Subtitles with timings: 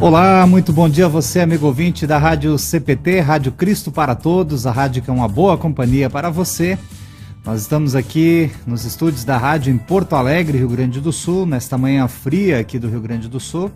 [0.00, 4.66] Olá, muito bom dia a você, amigo ouvinte da Rádio CPT, Rádio Cristo para Todos,
[4.66, 6.78] a rádio que é uma boa companhia para você.
[7.44, 11.76] Nós estamos aqui nos estúdios da rádio em Porto Alegre, Rio Grande do Sul, nesta
[11.76, 13.70] manhã fria aqui do Rio Grande do Sul.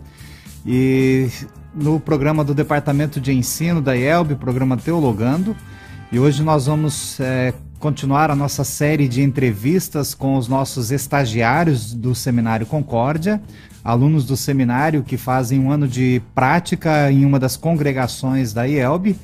[0.65, 1.29] E
[1.75, 5.55] no programa do Departamento de Ensino da IELB, programa Teologando.
[6.11, 11.93] E hoje nós vamos é, continuar a nossa série de entrevistas com os nossos estagiários
[11.93, 13.39] do Seminário Concórdia,
[13.85, 19.15] alunos do seminário que fazem um ano de prática em uma das congregações da IELB.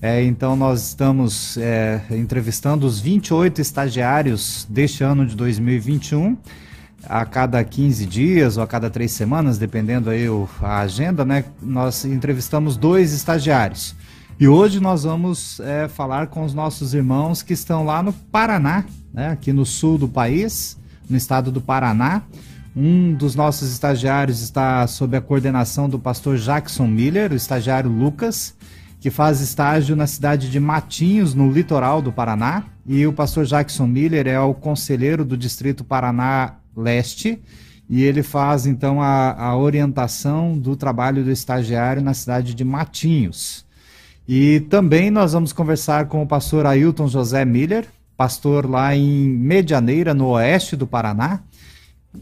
[0.00, 6.34] É, então, nós estamos é, entrevistando os 28 estagiários deste ano de 2021,
[7.06, 11.44] a cada 15 dias ou a cada três semanas, dependendo aí o, a agenda, né?
[11.62, 13.94] Nós entrevistamos dois estagiários.
[14.40, 18.84] E hoje nós vamos é, falar com os nossos irmãos que estão lá no Paraná,
[19.12, 19.28] né?
[19.28, 20.76] aqui no sul do país,
[21.08, 22.22] no estado do Paraná.
[22.78, 28.54] Um dos nossos estagiários está sob a coordenação do pastor Jackson Miller, o estagiário Lucas,
[29.00, 32.64] que faz estágio na cidade de Matinhos, no litoral do Paraná.
[32.86, 37.40] E o pastor Jackson Miller é o conselheiro do Distrito Paraná Leste.
[37.88, 43.64] E ele faz então a, a orientação do trabalho do estagiário na cidade de Matinhos.
[44.28, 47.86] E também nós vamos conversar com o pastor Ailton José Miller,
[48.18, 51.40] pastor lá em Medianeira, no oeste do Paraná.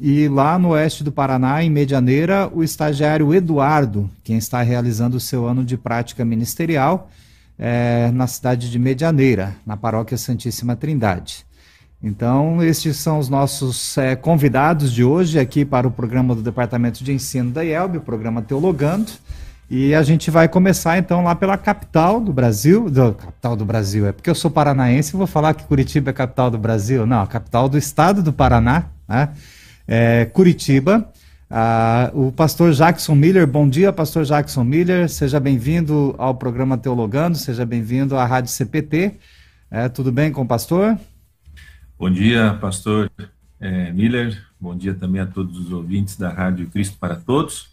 [0.00, 5.20] E lá no oeste do Paraná, em Medianeira, o estagiário Eduardo, quem está realizando o
[5.20, 7.10] seu ano de prática ministerial
[7.58, 11.46] é, na cidade de Medianeira, na paróquia Santíssima Trindade.
[12.02, 17.02] Então, estes são os nossos é, convidados de hoje aqui para o programa do Departamento
[17.02, 19.10] de Ensino da IELB, o programa Teologando.
[19.70, 24.06] E a gente vai começar então lá pela capital do Brasil, do, capital do Brasil,
[24.06, 27.06] é porque eu sou paranaense e vou falar que Curitiba é capital do Brasil.
[27.06, 29.30] Não, a capital do estado do Paraná, né?
[29.86, 31.10] É, Curitiba.
[31.50, 37.36] Ah, o pastor Jackson Miller, bom dia, pastor Jackson Miller, seja bem-vindo ao programa Teologando,
[37.36, 39.14] seja bem-vindo à Rádio CPT.
[39.70, 40.98] É, tudo bem com o pastor?
[41.98, 43.10] Bom dia, pastor
[43.60, 47.68] é, Miller, bom dia também a todos os ouvintes da Rádio Cristo para Todos.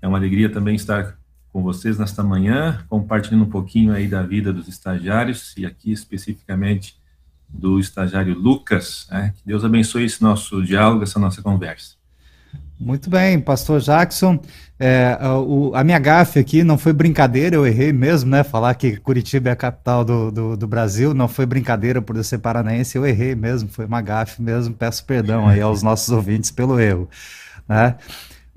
[0.00, 1.18] É uma alegria também estar
[1.52, 6.96] com vocês nesta manhã, compartilhando um pouquinho aí da vida dos estagiários e aqui especificamente
[7.48, 9.06] do estagiário Lucas.
[9.10, 9.32] Né?
[9.36, 11.98] Que Deus abençoe esse nosso diálogo, essa nossa conversa.
[12.80, 14.40] Muito bem, pastor Jackson.
[14.78, 18.44] É, o, a minha gafe aqui não foi brincadeira, eu errei mesmo, né?
[18.44, 22.22] Falar que Curitiba é a capital do, do, do, Brasil, não foi brincadeira por eu
[22.22, 24.72] ser paranaense, eu errei mesmo, foi uma gafe mesmo.
[24.74, 27.08] Peço perdão aí aos nossos ouvintes pelo erro.
[27.68, 27.96] Né?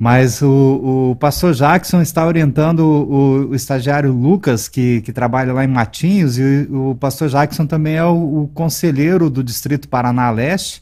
[0.02, 5.64] Mas o, o pastor Jackson está orientando o, o, estagiário Lucas, que, que trabalha lá
[5.64, 10.82] em Matinhos, e o, o pastor Jackson também é o, conselheiro do Distrito Paraná Leste.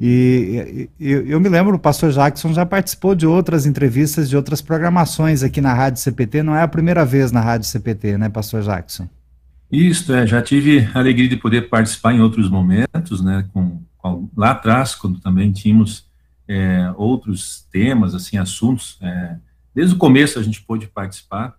[0.00, 4.60] E, e eu me lembro, o pastor Jackson já participou de outras entrevistas, de outras
[4.60, 6.42] programações aqui na Rádio CPT.
[6.42, 9.08] Não é a primeira vez na Rádio CPT, né, pastor Jackson?
[9.70, 14.28] Isso, é, já tive a alegria de poder participar em outros momentos, né, com, com
[14.36, 16.07] lá atrás, quando também tínhamos
[16.48, 18.98] é, outros temas, assim, assuntos.
[19.02, 19.36] É,
[19.74, 21.54] desde o começo a gente pôde participar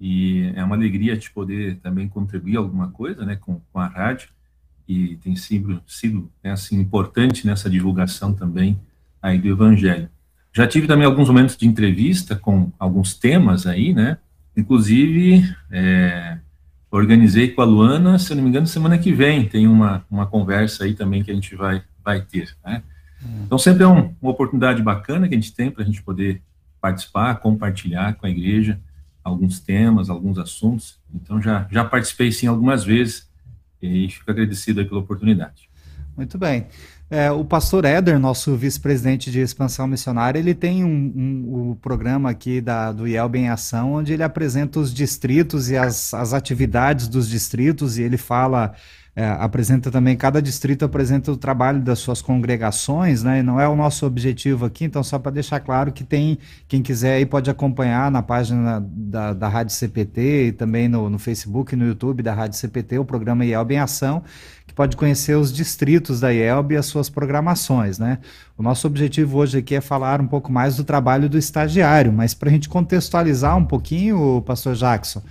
[0.00, 4.30] e é uma alegria de poder também contribuir alguma coisa, né, com, com a rádio
[4.88, 8.80] e tem sido, sido né, assim, importante nessa divulgação também
[9.20, 10.08] aí do Evangelho.
[10.52, 14.16] Já tive também alguns momentos de entrevista com alguns temas aí, né,
[14.56, 16.38] inclusive é,
[16.90, 20.84] organizei com a Luana, se não me engano, semana que vem tem uma, uma conversa
[20.84, 22.82] aí também que a gente vai, vai ter, né,
[23.44, 26.42] então, sempre é um, uma oportunidade bacana que a gente tem para a gente poder
[26.80, 28.80] participar, compartilhar com a igreja
[29.22, 30.98] alguns temas, alguns assuntos.
[31.14, 33.28] Então, já, já participei sim algumas vezes
[33.82, 35.68] e fico agradecido pela oportunidade.
[36.16, 36.66] Muito bem.
[37.10, 42.30] É, o pastor Éder, nosso vice-presidente de expansão missionária, ele tem um, um, um programa
[42.30, 47.08] aqui da, do IELB em Ação, onde ele apresenta os distritos e as, as atividades
[47.08, 48.74] dos distritos, e ele fala
[49.20, 53.40] é, apresenta também, cada distrito apresenta o trabalho das suas congregações, né?
[53.40, 56.80] E não é o nosso objetivo aqui, então só para deixar claro que tem, quem
[56.80, 61.74] quiser aí pode acompanhar na página da, da Rádio CPT e também no, no Facebook
[61.74, 64.22] e no YouTube da Rádio CPT, o programa IELB em Ação,
[64.66, 68.20] que pode conhecer os distritos da IELB e as suas programações, né?
[68.56, 72.32] O nosso objetivo hoje aqui é falar um pouco mais do trabalho do estagiário, mas
[72.32, 75.22] para a gente contextualizar um pouquinho, pastor Jackson,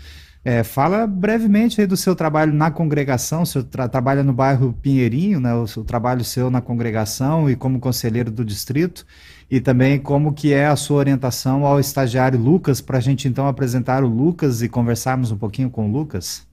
[0.43, 5.39] é, fala brevemente aí do seu trabalho na congregação, você tra trabalha no bairro Pinheirinho,
[5.39, 9.05] né, o, o trabalho seu na congregação e como conselheiro do distrito,
[9.51, 13.47] e também como que é a sua orientação ao estagiário Lucas, para a gente então
[13.47, 16.47] apresentar o Lucas e conversarmos um pouquinho com o Lucas.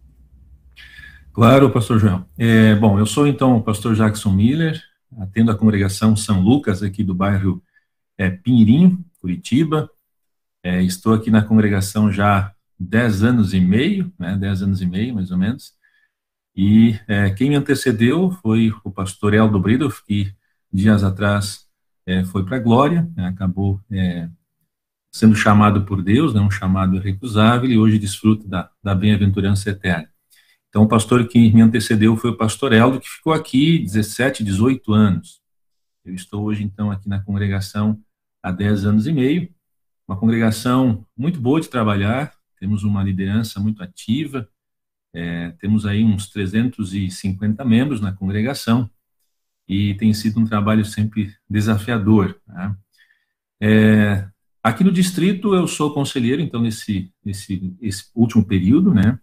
[1.33, 2.25] Claro, pastor João.
[2.39, 4.81] É, bom, eu sou então o pastor Jackson Miller,
[5.19, 7.63] atendo a congregação São Lucas aqui do bairro
[8.19, 9.89] é, Pinheirinho, Curitiba,
[10.65, 15.15] É, estou aqui na congregação já 10 anos e meio, né, 10 anos e meio,
[15.15, 15.75] mais ou menos,
[16.55, 20.33] e é, quem me antecedeu foi o pastor Eldo Bridoff, que
[20.73, 21.67] dias atrás
[22.07, 24.29] é, foi para a glória, né, acabou é,
[25.13, 30.09] sendo chamado por Deus, né, um chamado irrecusável, e hoje desfruta da, da bem-aventurança eterna.
[30.69, 34.93] Então, o pastor que me antecedeu foi o pastor Eldo, que ficou aqui 17, 18
[34.93, 35.41] anos.
[36.05, 37.99] Eu estou hoje, então, aqui na congregação
[38.43, 39.49] há 10 anos e meio,
[40.07, 44.49] uma congregação muito boa de trabalhar, temos uma liderança muito ativa,
[45.15, 48.91] é, temos aí uns 350 membros na congregação,
[49.69, 52.41] e tem sido um trabalho sempre desafiador.
[52.47, 52.77] Né?
[53.61, 54.29] É,
[54.63, 59.19] aqui no distrito eu sou conselheiro, então nesse, nesse esse último período, né,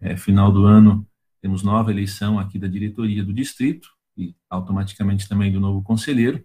[0.00, 1.06] é, final do ano
[1.40, 6.44] temos nova eleição aqui da diretoria do distrito e automaticamente também do novo conselheiro.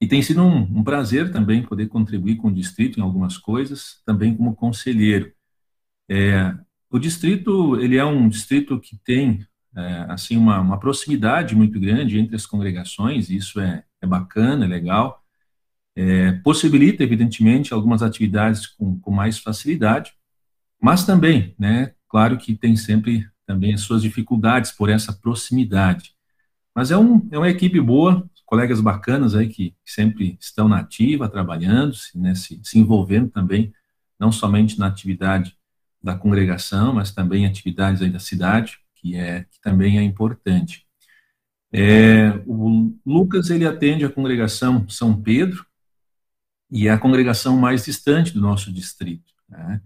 [0.00, 4.02] E tem sido um, um prazer também poder contribuir com o distrito em algumas coisas,
[4.04, 5.32] também como conselheiro.
[6.08, 6.54] É,
[6.90, 9.46] o distrito ele é um distrito que tem
[9.76, 14.68] é, assim uma, uma, proximidade muito grande entre as congregações, isso é, é bacana, é
[14.68, 15.22] legal,
[15.94, 20.12] é, possibilita, evidentemente, algumas atividades com, com, mais facilidade,
[20.80, 26.14] mas também, né, claro que tem sempre também as suas dificuldades por essa proximidade.
[26.74, 31.28] Mas é, um, é uma equipe boa, colegas bacanas aí que, sempre estão na ativa,
[31.28, 33.74] trabalhando, né, se, se envolvendo também,
[34.18, 35.56] não somente na atividade
[36.02, 40.86] da congregação, mas também atividades aí da cidade, que, é, que também é importante.
[41.72, 45.66] É, o Lucas ele atende a congregação São Pedro
[46.70, 49.32] e é a congregação mais distante do nosso distrito.
[49.48, 49.80] Né?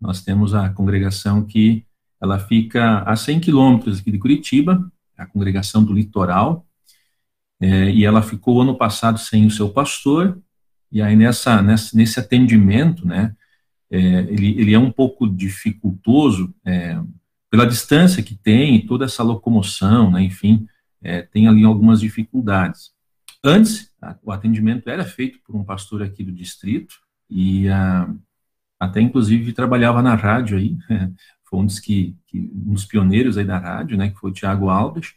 [0.00, 1.84] Nós temos a congregação que
[2.20, 6.65] ela fica a 100 quilômetros aqui de Curitiba, a congregação do Litoral,
[7.60, 10.38] é, e ela ficou ano passado sem o seu pastor,
[10.90, 13.34] e aí nessa, nessa nesse atendimento, né,
[13.90, 16.98] é, ele, ele é um pouco dificultoso, é,
[17.50, 20.66] pela distância que tem, toda essa locomoção, né, enfim,
[21.02, 22.92] é, tem ali algumas dificuldades.
[23.42, 26.96] Antes, a, o atendimento era feito por um pastor aqui do distrito,
[27.30, 28.08] e a,
[28.78, 30.76] até inclusive trabalhava na rádio aí,
[31.48, 34.34] foi um dos, que, que, um dos pioneiros aí da rádio, né, que foi o
[34.34, 35.14] Tiago Alves,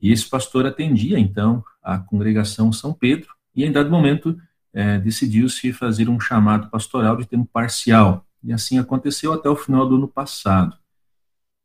[0.00, 4.38] e esse pastor atendia, então, a congregação São Pedro, e em dado momento
[4.72, 9.88] é, decidiu-se fazer um chamado pastoral de tempo parcial, e assim aconteceu até o final
[9.88, 10.76] do ano passado.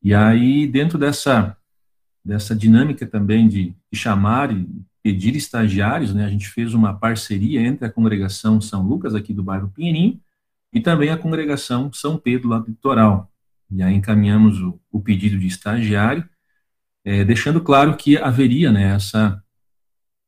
[0.01, 1.55] E aí, dentro dessa,
[2.25, 4.67] dessa dinâmica também de, de chamar e
[5.03, 9.43] pedir estagiários, né, a gente fez uma parceria entre a congregação São Lucas, aqui do
[9.43, 10.19] bairro Pinheirinho,
[10.73, 13.31] e também a congregação São Pedro, lá do litoral.
[13.69, 16.27] E aí encaminhamos o, o pedido de estagiário,
[17.05, 19.41] é, deixando claro que haveria né, essa,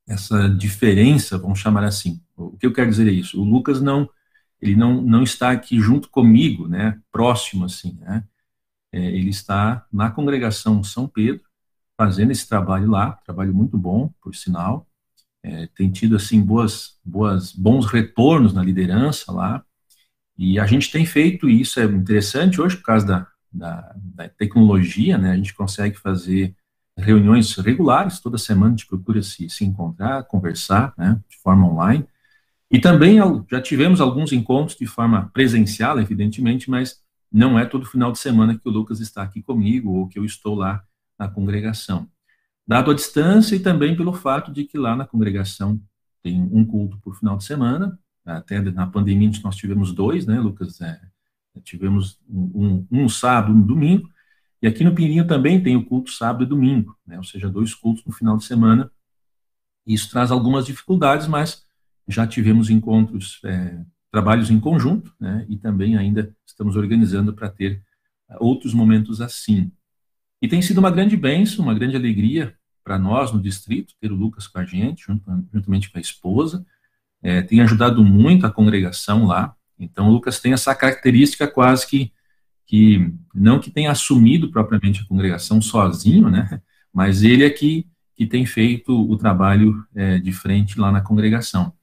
[0.07, 2.21] essa diferença, vamos chamar assim.
[2.35, 3.41] O que eu quero dizer é isso.
[3.41, 4.09] O Lucas não,
[4.61, 8.23] ele não, não está aqui junto comigo, né, próximo assim, né,
[8.91, 11.43] é, ele está na congregação São Pedro,
[11.97, 14.87] fazendo esse trabalho lá, trabalho muito bom, por sinal,
[15.43, 19.63] é, tem tido assim boas, boas, bons retornos na liderança lá,
[20.37, 25.17] e a gente tem feito isso é interessante hoje por causa da, da, da tecnologia,
[25.17, 25.31] né?
[25.31, 26.55] A gente consegue fazer
[26.97, 31.19] reuniões regulares toda semana, a gente procura se, se encontrar, conversar, né?
[31.27, 32.05] De forma online.
[32.71, 33.17] E também
[33.49, 38.57] já tivemos alguns encontros de forma presencial, evidentemente, mas não é todo final de semana
[38.57, 40.83] que o Lucas está aqui comigo ou que eu estou lá
[41.17, 42.09] na congregação.
[42.67, 45.79] Dado a distância e também pelo fato de que lá na congregação
[46.23, 50.81] tem um culto por final de semana, até na pandemia nós tivemos dois, né, Lucas?
[50.81, 50.99] É,
[51.63, 54.09] tivemos um, um, um sábado um domingo,
[54.65, 57.75] e aqui no Pinheirinho também tem o culto sábado e domingo, né, ou seja, dois
[57.75, 58.89] cultos no final de semana.
[59.85, 61.63] Isso traz algumas dificuldades, mas
[62.07, 63.79] já tivemos encontros é,
[64.11, 67.83] trabalhos em conjunto, né, e também ainda estamos organizando para ter
[68.27, 69.71] uh, outros momentos assim.
[70.41, 74.15] E tem sido uma grande bênção, uma grande alegria para nós no distrito ter o
[74.15, 75.05] Lucas com a gente,
[75.53, 76.65] juntamente com a esposa.
[77.21, 79.55] É, tem ajudado muito a congregação lá.
[79.77, 82.11] Então, o Lucas tem essa característica quase que,
[82.65, 86.61] que não que tenha assumido propriamente a congregação sozinho, né?
[86.93, 91.73] Mas ele é que, que tem feito o trabalho é, de frente lá na congregação.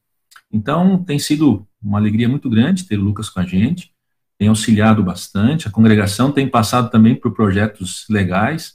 [0.51, 3.93] Então, tem sido uma alegria muito grande ter o Lucas com a gente,
[4.39, 8.75] tem auxiliado bastante, a congregação tem passado também por projetos legais,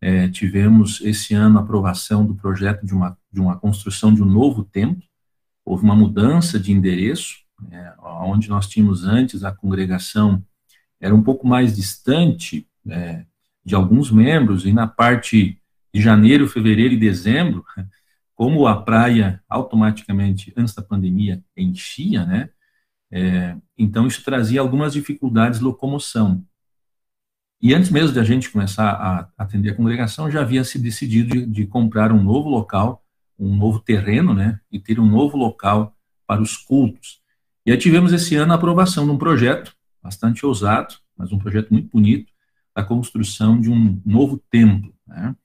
[0.00, 4.26] é, tivemos esse ano a aprovação do projeto de uma, de uma construção de um
[4.26, 5.02] novo templo,
[5.64, 7.36] houve uma mudança de endereço,
[7.70, 10.44] é, onde nós tínhamos antes a congregação
[11.00, 13.24] era um pouco mais distante é,
[13.64, 15.60] de alguns membros, e na parte
[15.92, 17.64] de janeiro, fevereiro e dezembro,
[18.34, 22.50] como a praia automaticamente, antes da pandemia, enchia, né?
[23.10, 26.44] É, então, isso trazia algumas dificuldades de locomoção.
[27.60, 31.30] E antes mesmo de a gente começar a atender a congregação, já havia se decidido
[31.30, 33.04] de, de comprar um novo local,
[33.38, 37.20] um novo terreno, né, e ter um novo local para os cultos.
[37.66, 39.74] E aí tivemos esse ano a aprovação de um projeto
[40.08, 42.32] bastante ousado, mas um projeto muito bonito,
[42.74, 44.94] da construção de um novo templo.
[45.06, 45.36] Né?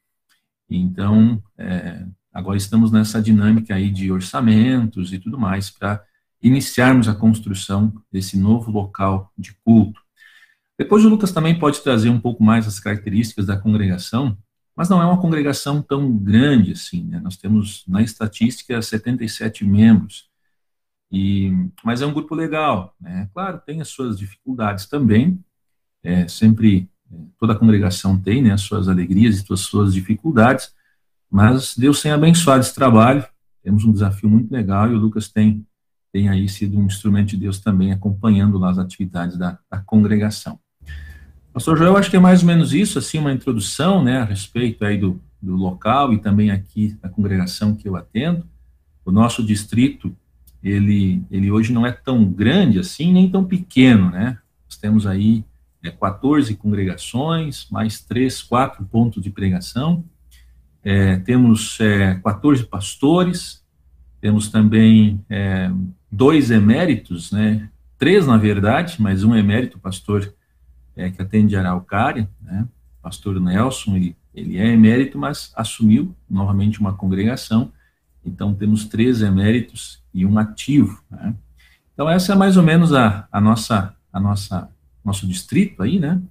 [0.70, 6.02] Então, é, agora estamos nessa dinâmica aí de orçamentos e tudo mais para
[6.42, 10.00] iniciarmos a construção desse novo local de culto.
[10.78, 14.38] Depois o Lucas também pode trazer um pouco mais as características da congregação,
[14.76, 17.04] mas não é uma congregação tão grande assim.
[17.04, 17.20] Né?
[17.20, 20.30] Nós temos na estatística 77 membros.
[21.14, 21.54] E,
[21.84, 23.30] mas é um grupo legal, né?
[23.32, 25.40] Claro, tem as suas dificuldades também.
[26.04, 30.74] É, sempre é, toda congregação tem, né, as suas alegrias e as suas dificuldades.
[31.30, 33.24] Mas Deus tem abençoado esse trabalho.
[33.62, 35.64] Temos um desafio muito legal e o Lucas tem
[36.12, 40.60] tem aí sido um instrumento de Deus também acompanhando lá as atividades da, da congregação.
[41.52, 44.86] Pastor Joel, acho que é mais ou menos isso, assim, uma introdução, né, a respeito
[44.86, 48.48] aí do, do local e também aqui da congregação que eu atendo.
[49.04, 50.16] O nosso distrito,
[50.64, 54.38] ele, ele hoje não é tão grande assim, nem tão pequeno, né?
[54.66, 55.44] Nós temos aí
[55.84, 60.04] é, 14 congregações, mais 3, 4 pontos de pregação.
[60.84, 63.64] É, temos é, 14 pastores,
[64.22, 65.70] temos também é,
[66.12, 67.70] dois eméritos, né?
[67.98, 70.34] Três, na verdade, mas um emérito, pastor
[70.96, 72.68] é, que atende Araucária, né,
[73.02, 77.72] pastor Nelson, ele, ele é emérito, mas assumiu novamente uma congregação,
[78.26, 81.02] então temos três eméritos e um ativo.
[81.10, 81.34] Né.
[81.94, 84.70] Então essa é mais ou menos a, a nossa, a nossa,
[85.04, 86.22] nosso distrito aí, né,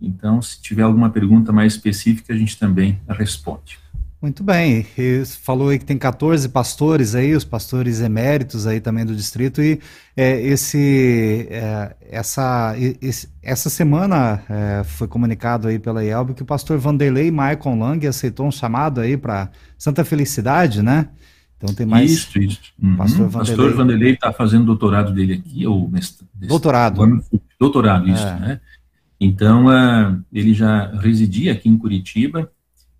[0.00, 3.78] então se tiver alguma pergunta mais específica, a gente também responde.
[4.22, 9.06] Muito bem, e falou aí que tem 14 pastores aí, os pastores eméritos aí também
[9.06, 9.80] do distrito, e
[10.14, 16.46] é, esse, é, essa, esse, essa semana é, foi comunicado aí pela IELB que o
[16.46, 19.48] pastor Vanderlei Michael Lang aceitou um chamado aí para
[19.78, 21.08] Santa Felicidade, né?
[21.56, 22.10] Então tem mais.
[22.10, 22.60] Isso, isso.
[22.82, 22.96] Uhum.
[22.96, 23.56] Pastor Vanderlei.
[23.56, 26.28] pastor Vanderlei está fazendo doutorado dele aqui, ou mestrado.
[26.34, 27.24] Doutorado.
[27.58, 28.38] Doutorado, isso, é.
[28.38, 28.60] né?
[29.18, 32.50] Então, uh, ele já residia aqui em Curitiba,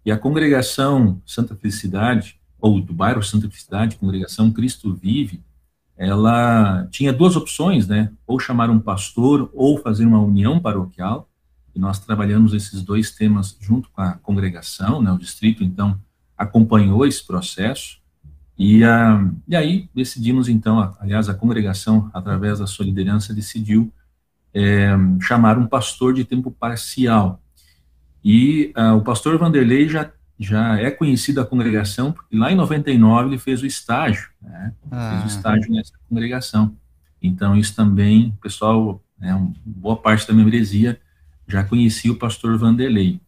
[0.05, 5.43] e a congregação Santa Felicidade, ou do bairro Santa Felicidade, congregação Cristo Vive,
[5.97, 8.11] ela tinha duas opções, né?
[8.27, 11.29] Ou chamar um pastor ou fazer uma união paroquial.
[11.75, 15.13] E nós trabalhamos esses dois temas junto com a congregação, né?
[15.13, 16.01] O distrito, então,
[16.37, 17.99] acompanhou esse processo.
[18.59, 23.93] E, a, e aí decidimos, então, aliás, a congregação, através da sua liderança, decidiu
[24.55, 24.91] é,
[25.21, 27.43] chamar um pastor de tempo parcial.
[28.25, 33.29] E uh, o pastor Vanderlei já, já é conhecido da congregação, porque lá em 99
[33.29, 34.73] ele fez o estágio, né?
[34.91, 35.11] Ah.
[35.13, 36.77] fez o estágio nessa congregação.
[37.23, 39.35] Então, isso também, pessoal, né,
[39.65, 41.01] boa parte da membresia
[41.47, 43.21] já conhecia o pastor Vanderlei.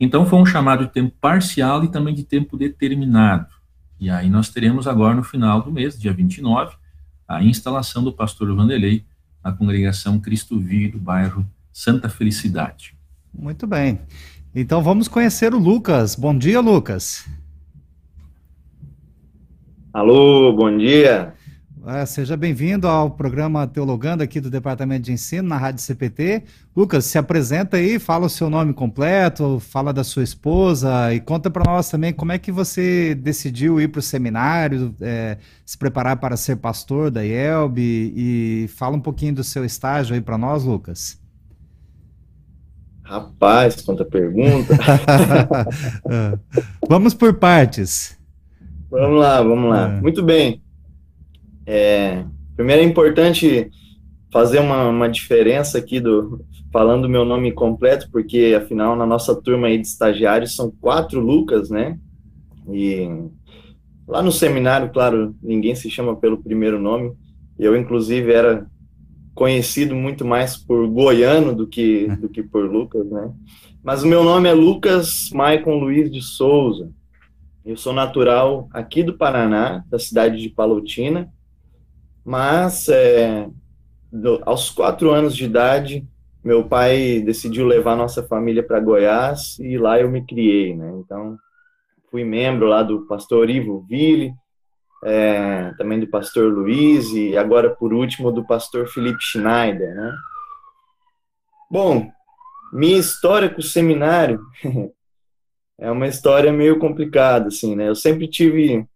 [0.00, 3.46] Então, foi um chamado de tempo parcial e também de tempo determinado.
[4.00, 6.76] E aí nós teremos agora, no final do mês, dia 29,
[7.26, 9.04] a instalação do pastor Vanderlei
[9.42, 12.96] na congregação Cristo Vive do bairro Santa Felicidade.
[13.32, 14.00] Muito bem.
[14.54, 16.14] Então vamos conhecer o Lucas.
[16.14, 17.28] Bom dia, Lucas.
[19.92, 21.34] Alô, bom dia.
[21.86, 26.42] É, seja bem-vindo ao programa Teologando aqui do Departamento de Ensino na Rádio CPT.
[26.76, 31.50] Lucas, se apresenta aí, fala o seu nome completo, fala da sua esposa e conta
[31.50, 36.18] para nós também como é que você decidiu ir para o seminário, é, se preparar
[36.18, 40.64] para ser pastor da IELB e fala um pouquinho do seu estágio aí para nós,
[40.64, 41.18] Lucas.
[43.08, 44.76] Rapaz, quanta pergunta.
[46.86, 48.18] vamos por partes.
[48.90, 49.96] Vamos lá, vamos lá.
[49.96, 50.00] É.
[50.02, 50.60] Muito bem.
[51.64, 52.22] É,
[52.54, 53.70] primeiro é importante
[54.30, 59.34] fazer uma, uma diferença aqui do falando o meu nome completo, porque afinal na nossa
[59.34, 61.98] turma aí de estagiários são quatro Lucas, né?
[62.70, 63.08] E
[64.06, 67.14] lá no seminário, claro, ninguém se chama pelo primeiro nome.
[67.58, 68.66] Eu inclusive era
[69.38, 72.16] conhecido muito mais por Goiano do que, é.
[72.16, 73.32] do que por Lucas, né?
[73.84, 76.90] Mas o meu nome é Lucas Maicon Luiz de Souza.
[77.64, 81.32] Eu sou natural aqui do Paraná, da cidade de Palotina,
[82.24, 83.48] mas é,
[84.10, 86.04] do, aos quatro anos de idade,
[86.42, 90.92] meu pai decidiu levar nossa família para Goiás e lá eu me criei, né?
[90.98, 91.38] Então,
[92.10, 94.32] fui membro lá do pastor Ivo Ville,
[95.04, 100.14] é, também do pastor Luiz e agora, por último, do pastor Felipe Schneider, né?
[101.70, 102.10] Bom,
[102.72, 104.40] minha história com o seminário
[105.78, 107.88] é uma história meio complicada, assim, né?
[107.88, 108.86] Eu sempre tive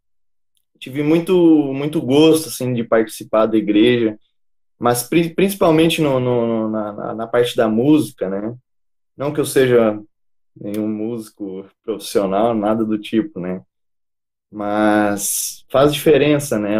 [0.78, 4.18] tive muito muito gosto assim de participar da igreja,
[4.78, 8.56] mas pri principalmente no, no na, na, parte da música, né?
[9.16, 10.00] Não que eu seja
[10.60, 13.62] nenhum músico profissional, nada do tipo, né?
[14.52, 16.76] Mas faz diferença, né?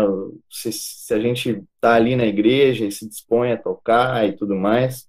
[0.50, 4.54] Se, se a gente tá ali na igreja e se dispõe a tocar e tudo
[4.54, 5.08] mais.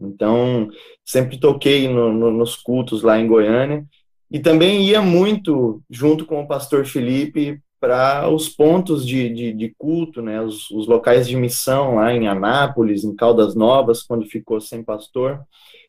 [0.00, 0.68] Então,
[1.04, 3.84] sempre toquei no, no, nos cultos lá em Goiânia
[4.30, 9.74] e também ia muito junto com o pastor Felipe para os pontos de, de, de,
[9.76, 14.60] culto, né, os, os, locais de missão lá em Anápolis, em Caldas Novas, quando ficou
[14.60, 15.44] sem pastor.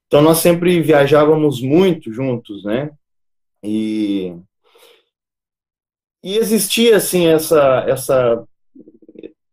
[0.05, 2.91] Então nós sempre viajávamos muito juntos, né?
[3.63, 4.35] E,
[6.25, 8.43] e existia assim essa essa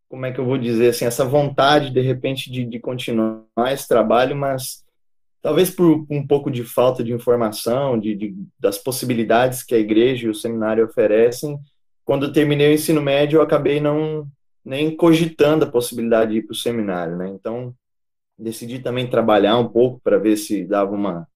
[0.08, 3.86] como é que eu vou dizer assim essa vontade de repente de, de continuar esse
[3.86, 4.84] trabalho, mas
[5.40, 10.26] talvez por um pouco de falta de informação, de, de das possibilidades que a igreja
[10.26, 11.58] e o seminário oferecem
[12.04, 14.26] quando eu terminei o ensino médio, eu acabei não
[14.64, 17.28] nem cogitando a possibilidade de ir para o seminário, né?
[17.28, 17.74] Então,
[18.38, 21.28] decidi também trabalhar um pouco para ver se dava uma,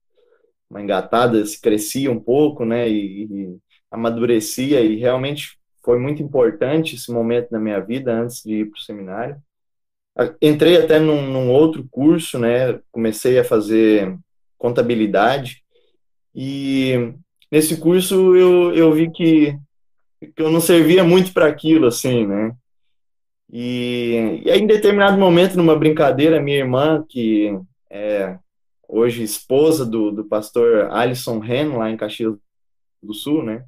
[0.70, 2.88] uma engatada, se crescia um pouco, né?
[2.88, 3.58] E, e
[3.90, 8.78] amadurecia, e realmente foi muito importante esse momento na minha vida antes de ir para
[8.78, 9.36] o seminário.
[10.40, 12.80] Entrei até num, num outro curso, né?
[12.90, 14.16] Comecei a fazer
[14.58, 15.62] contabilidade,
[16.34, 17.12] e
[17.52, 19.58] nesse curso eu, eu vi que
[20.34, 22.54] que eu não servia muito para aquilo, assim, né?
[23.52, 27.56] E, e aí, em determinado momento, numa brincadeira, minha irmã, que
[27.90, 28.38] é
[28.88, 32.34] hoje esposa do, do pastor Alisson Ren, lá em Caxias
[33.02, 33.64] do Sul, né?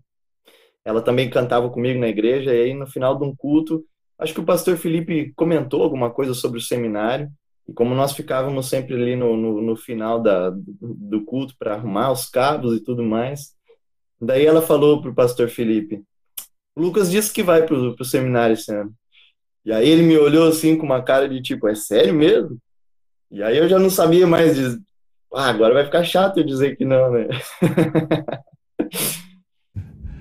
[0.88, 3.84] Ela também cantava comigo na igreja, e aí no final de um culto,
[4.18, 7.30] acho que o pastor Felipe comentou alguma coisa sobre o seminário,
[7.68, 12.10] e como nós ficávamos sempre ali no, no, no final da, do culto para arrumar
[12.10, 13.54] os cabos e tudo mais,
[14.18, 16.02] daí ela falou para o pastor Felipe:
[16.74, 18.90] o Lucas disse que vai pro, pro seminário esse ano.
[19.66, 22.56] E aí ele me olhou assim com uma cara de tipo, é sério mesmo?
[23.30, 24.80] E aí eu já não sabia mais dizer,
[25.34, 27.28] ah, agora vai ficar chato eu dizer que não, né?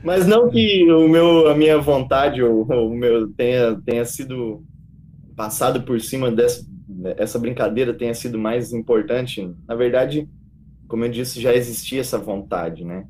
[0.07, 4.63] Mas não que o meu, a minha vontade ou o meu tenha, tenha sido
[5.35, 6.65] passado por cima dessa
[7.17, 9.53] essa brincadeira tenha sido mais importante.
[9.67, 10.25] Na verdade,
[10.87, 13.05] como eu disse, já existia essa vontade, né?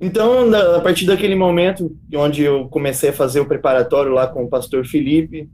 [0.00, 4.48] Então, a partir daquele momento, onde eu comecei a fazer o preparatório lá com o
[4.48, 5.50] pastor Felipe,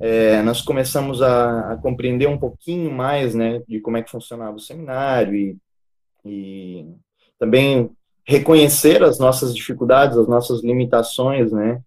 [0.00, 4.56] é, nós começamos a, a, compreender um pouquinho mais, né, de como é que funcionava
[4.56, 5.56] o seminário e,
[6.24, 6.86] e
[7.38, 7.90] também
[8.28, 11.80] reconhecer as nossas dificuldades, as nossas limitações, né,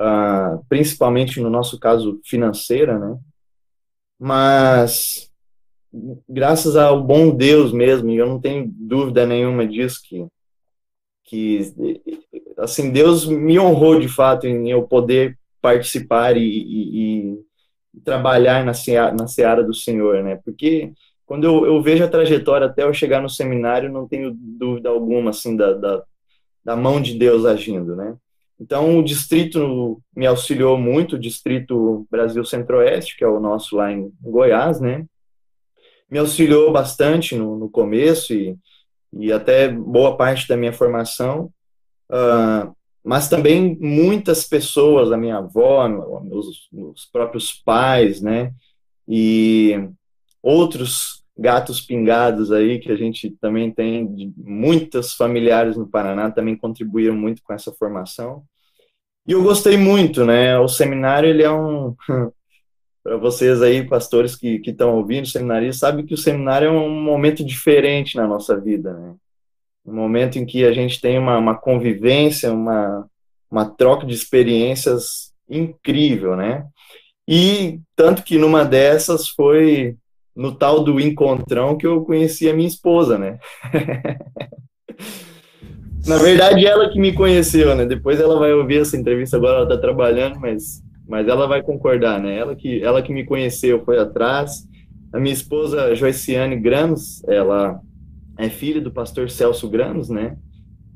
[0.00, 3.18] uh, principalmente no nosso caso financeira, né,
[4.18, 5.30] mas
[6.26, 10.26] graças ao bom Deus mesmo, e eu não tenho dúvida nenhuma disso que
[11.24, 11.74] que
[12.58, 18.74] assim Deus me honrou de fato em eu poder participar e, e, e trabalhar na
[18.74, 20.38] seara, na seara do Senhor, né?
[20.44, 20.92] Porque
[21.26, 25.30] quando eu, eu, vejo a trajetória até eu chegar no seminário, não tenho dúvida alguma
[25.30, 26.02] assim da, da,
[26.64, 28.16] da mão de Deus agindo, né?
[28.60, 33.90] Então o distrito me auxiliou muito, o distrito Brasil Centro-Oeste, que é o nosso lá
[33.90, 35.04] em Goiás, né?
[36.10, 38.56] Me auxiliou bastante no, no começo e
[39.12, 41.52] e até boa parte da minha formação,
[42.10, 48.52] uh, mas também muitas pessoas, a minha avó, meus, meus próprios pais, né,
[49.06, 49.88] e
[50.42, 57.14] outros gatos pingados aí que a gente também tem, muitas familiares no Paraná também contribuíram
[57.14, 58.44] muito com essa formação.
[59.26, 60.58] E eu gostei muito, né?
[60.58, 61.94] O seminário ele é um
[63.02, 67.44] para vocês aí, pastores que estão ouvindo, seminaristas, sabe que o seminário é um momento
[67.44, 69.14] diferente na nossa vida, né?
[69.84, 73.08] Um momento em que a gente tem uma, uma convivência, uma,
[73.50, 76.64] uma troca de experiências incrível, né?
[77.26, 79.96] E tanto que numa dessas foi
[80.34, 83.38] no tal do encontrão que eu conheci a minha esposa, né?
[86.06, 87.86] Na verdade, ela que me conheceu, né?
[87.86, 92.20] Depois ela vai ouvir essa entrevista agora, ela tá trabalhando, mas mas ela vai concordar,
[92.20, 92.38] né?
[92.38, 94.66] Ela que, ela que me conheceu foi atrás.
[95.12, 97.80] A minha esposa, Joiciane Gramos, ela
[98.38, 100.36] é filha do pastor Celso Gramos, né?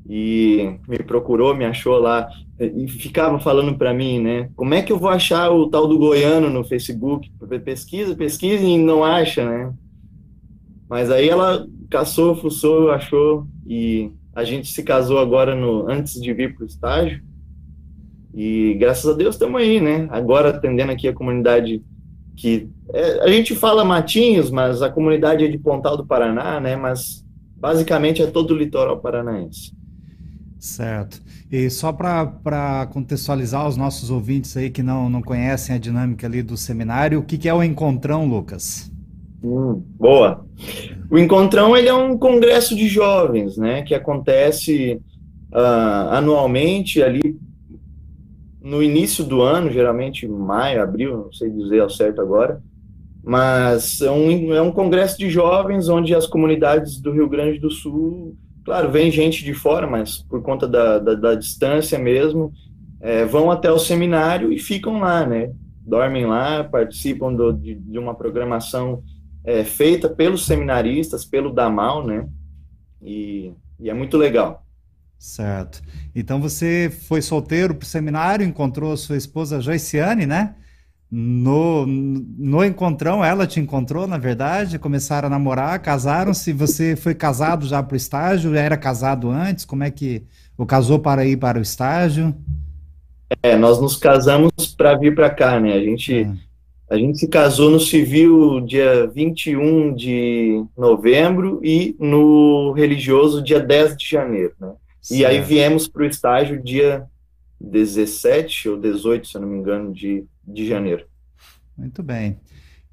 [0.09, 4.49] E me procurou, me achou lá e ficava falando para mim, né?
[4.55, 7.29] Como é que eu vou achar o tal do goiano no Facebook?
[7.63, 9.73] Pesquisa, pesquisa e não acha, né?
[10.89, 16.33] Mas aí ela caçou, fuçou, achou e a gente se casou agora no antes de
[16.33, 17.21] vir para o estágio.
[18.33, 20.07] E graças a Deus estamos aí, né?
[20.09, 21.83] Agora atendendo aqui a comunidade
[22.35, 26.75] que é, a gente fala Matinhos, mas a comunidade é de Pontal do Paraná, né?
[26.75, 29.76] Mas basicamente é todo o litoral paranaense.
[30.59, 31.21] Certo.
[31.51, 36.41] E só para contextualizar os nossos ouvintes aí que não, não conhecem a dinâmica ali
[36.41, 38.91] do seminário, o que, que é o Encontrão, Lucas?
[39.43, 40.45] Hum, boa.
[41.09, 44.99] O Encontrão ele é um congresso de jovens, né, que acontece
[45.53, 47.39] uh, anualmente ali
[48.61, 52.61] no início do ano, geralmente maio, abril, não sei dizer ao certo agora,
[53.23, 57.69] mas é um, é um congresso de jovens onde as comunidades do Rio Grande do
[57.71, 58.35] Sul
[58.67, 62.51] Claro, vem gente de fora, mas por conta da, da, da distância mesmo,
[62.99, 65.53] é, vão até o seminário e ficam lá, né?
[65.85, 69.01] Dormem lá, participam do, de, de, uma programação
[69.45, 72.27] é, feita pelos seminaristas, pelo Damal, né?
[73.01, 74.65] E, e é muito legal.
[75.17, 75.81] Certo.
[76.13, 80.55] Então você foi solteiro para o seminário, encontrou sua esposa Joiciane, né?
[81.09, 87.65] No, no encontrão, ela te encontrou, na verdade, começaram a namorar, casaram-se, você foi casado
[87.65, 90.23] já para o estágio, já era casado antes, como é que,
[90.57, 92.35] ou casou para ir para o estágio?
[93.41, 96.33] É, nós nos casamos para vir para cá, né, a gente, é.
[96.89, 103.95] a gente se casou no civil dia 21 de novembro e no religioso dia 10
[103.95, 105.21] de janeiro, né, certo.
[105.21, 107.05] e aí viemos para o estágio dia
[107.61, 111.05] 17 ou 18, se eu não me engano, de de janeiro.
[111.77, 112.39] Muito bem.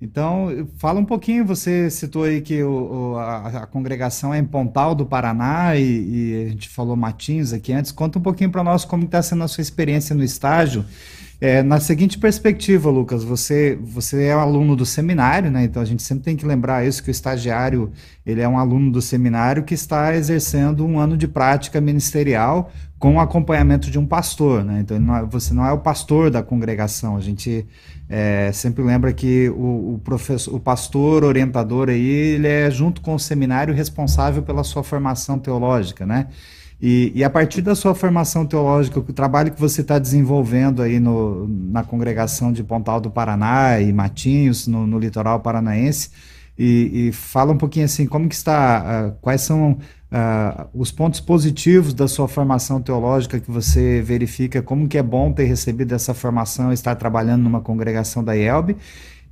[0.00, 4.94] Então, fala um pouquinho, você citou aí que o, a, a, congregação é em Pontal
[4.94, 7.90] do Paraná e, e, a gente falou Matinhos aqui antes.
[7.90, 10.84] Conta um pouquinho para nós como está sendo a sua experiência no estágio.
[11.40, 15.64] É, na seguinte perspectiva, Lucas, você, você é aluno do seminário, né?
[15.64, 17.90] Então a gente sempre tem que lembrar isso, que o estagiário
[18.24, 22.70] ele é um aluno do seminário que está exercendo um ano de prática ministerial
[23.04, 24.80] com o acompanhamento de um pastor, né?
[24.80, 27.18] Então não é, você não é o pastor da congregação.
[27.18, 27.66] A gente
[28.08, 33.14] é, sempre lembra que o, o, professor, o pastor orientador aí, ele é junto com
[33.14, 36.28] o seminário responsável pela sua formação teológica, né?
[36.80, 40.98] E, e, a partir da sua formação teológica, o trabalho que você está desenvolvendo aí
[40.98, 46.08] no, na congregação de Pontal do Paraná e Matinhos, no, no litoral paranaense,
[46.58, 49.76] e, e, fala um pouquinho assim, como que está, uh, quais são
[50.14, 55.32] uh, os pontos positivos da sua formação teológica que você verifica, como que é bom
[55.32, 58.76] ter recebido essa formação e estar trabalhando numa congregação da IELB,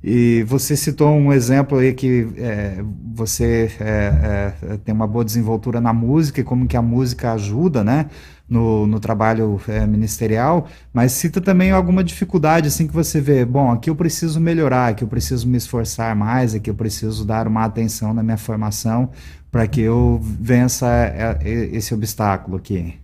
[0.03, 2.83] e você citou um exemplo aí que é,
[3.15, 7.85] você é, é, tem uma boa desenvoltura na música e como que a música ajuda,
[7.85, 8.07] né,
[8.49, 13.71] no, no trabalho é, ministerial, mas cita também alguma dificuldade, assim, que você vê, bom,
[13.71, 17.63] aqui eu preciso melhorar, aqui eu preciso me esforçar mais, aqui eu preciso dar uma
[17.63, 19.09] atenção na minha formação
[19.49, 22.99] para que eu vença é, esse obstáculo aqui.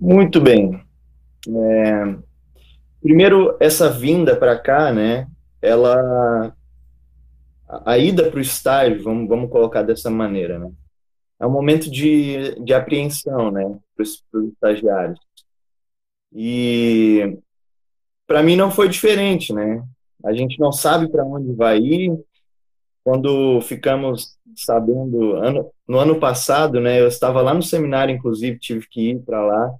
[0.00, 0.80] Muito bem.
[1.48, 2.16] É,
[3.02, 5.26] Primeiro, essa vinda para cá, né?
[5.60, 6.54] Ela.
[7.84, 10.70] A, ida para o estágio, vamos, vamos colocar dessa maneira, né?
[11.38, 13.64] É um momento de, de apreensão, né?
[13.96, 15.18] Para os estagiários.
[16.32, 17.38] E.
[18.26, 19.82] Para mim não foi diferente, né?
[20.24, 22.12] A gente não sabe para onde vai ir.
[23.02, 27.00] Quando ficamos sabendo, ano, no ano passado, né?
[27.00, 29.74] Eu estava lá no seminário, inclusive, tive que ir para lá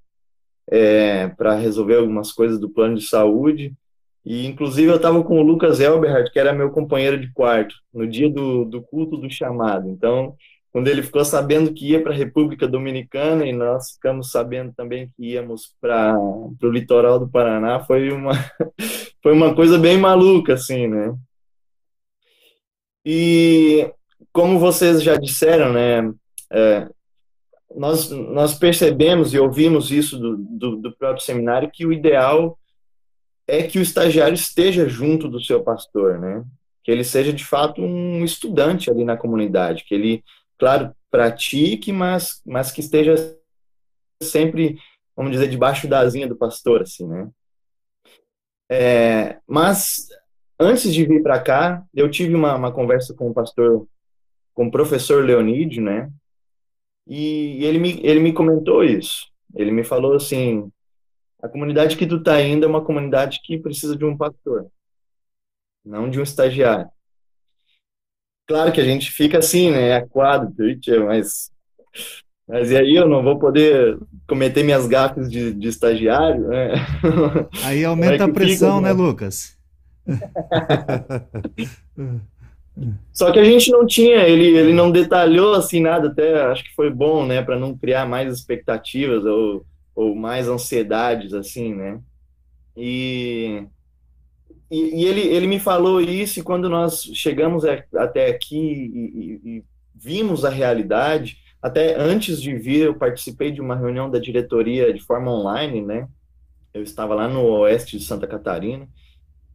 [0.70, 3.74] é, para resolver algumas coisas do plano de saúde.
[4.24, 8.06] E, inclusive, eu estava com o Lucas Elberhardt, que era meu companheiro de quarto, no
[8.06, 9.88] dia do, do culto do chamado.
[9.88, 10.36] Então,
[10.72, 15.10] quando ele ficou sabendo que ia para a República Dominicana e nós ficamos sabendo também
[15.16, 18.32] que íamos para o litoral do Paraná, foi uma,
[19.22, 21.14] foi uma coisa bem maluca, assim, né?
[23.04, 23.90] E,
[24.32, 26.12] como vocês já disseram, né,
[26.52, 26.88] é,
[27.74, 32.58] nós, nós percebemos e ouvimos isso do, do, do, próprio seminário que o ideal
[33.46, 36.44] é que o estagiário esteja junto do seu pastor, né?
[36.82, 40.24] Que ele seja de fato um estudante ali na comunidade, que ele,
[40.58, 43.14] claro, pratique, mas, mas que esteja
[44.22, 44.78] sempre,
[45.16, 47.28] vamos dizer, debaixo da asinha do pastor, assim, né?
[48.70, 50.08] É, mas
[50.58, 53.86] antes de vir para cá, eu tive uma, uma conversa com o pastor,
[54.54, 56.10] com o professor Leonídio, né?
[57.06, 59.28] E ele me, ele me comentou isso.
[59.54, 60.70] Ele me falou assim:
[61.42, 64.66] a comunidade que tu tá indo é uma comunidade que precisa de um pastor,
[65.84, 66.90] não de um estagiário.
[68.46, 70.52] Claro que a gente fica assim, né, aquado,
[71.06, 71.50] mas
[72.48, 76.72] mas e aí eu não vou poder cometer minhas gafes de, de estagiário, né?
[77.62, 79.56] Aí aumenta é a pressão, fica, né, né, Lucas?
[83.12, 86.74] Só que a gente não tinha, ele, ele não detalhou assim nada, até acho que
[86.74, 89.64] foi bom, né, para não criar mais expectativas ou,
[89.94, 92.00] ou mais ansiedades, assim, né.
[92.76, 93.62] E,
[94.70, 99.56] e, e ele, ele me falou isso e quando nós chegamos até aqui e, e,
[99.56, 99.64] e
[99.94, 105.00] vimos a realidade, até antes de vir, eu participei de uma reunião da diretoria de
[105.02, 106.08] forma online, né?
[106.72, 108.88] Eu estava lá no oeste de Santa Catarina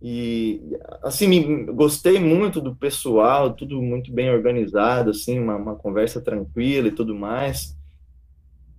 [0.08, 0.62] e
[1.02, 6.90] assim me, gostei muito do pessoal, tudo muito bem organizado, assim, uma, uma conversa tranquila
[6.90, 7.76] e tudo mais.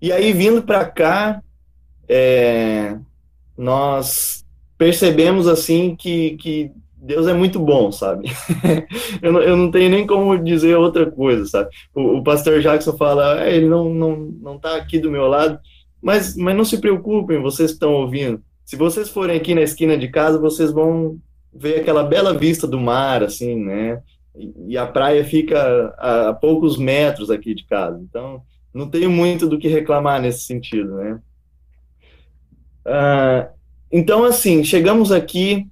[0.00, 1.42] E aí vindo para cá,
[2.08, 2.96] é,
[3.58, 4.46] nós
[4.78, 8.30] percebemos assim que, que Deus é muito bom, sabe?
[9.20, 11.70] eu, não, eu não tenho nem como dizer outra coisa, sabe?
[11.92, 15.58] O, o pastor Jackson fala, é, ele não, não, não tá aqui do meu lado,
[16.00, 18.40] mas, mas não se preocupem, vocês que estão ouvindo.
[18.66, 21.20] Se vocês forem aqui na esquina de casa, vocês vão
[21.54, 24.02] ver aquela bela vista do mar, assim, né?
[24.66, 27.96] E, a praia fica a, poucos metros aqui de casa.
[28.02, 28.42] Então,
[28.74, 31.20] não tenho muito do que reclamar nesse sentido, né?
[32.84, 33.50] Ah,
[33.90, 35.68] então, assim, chegamos aqui,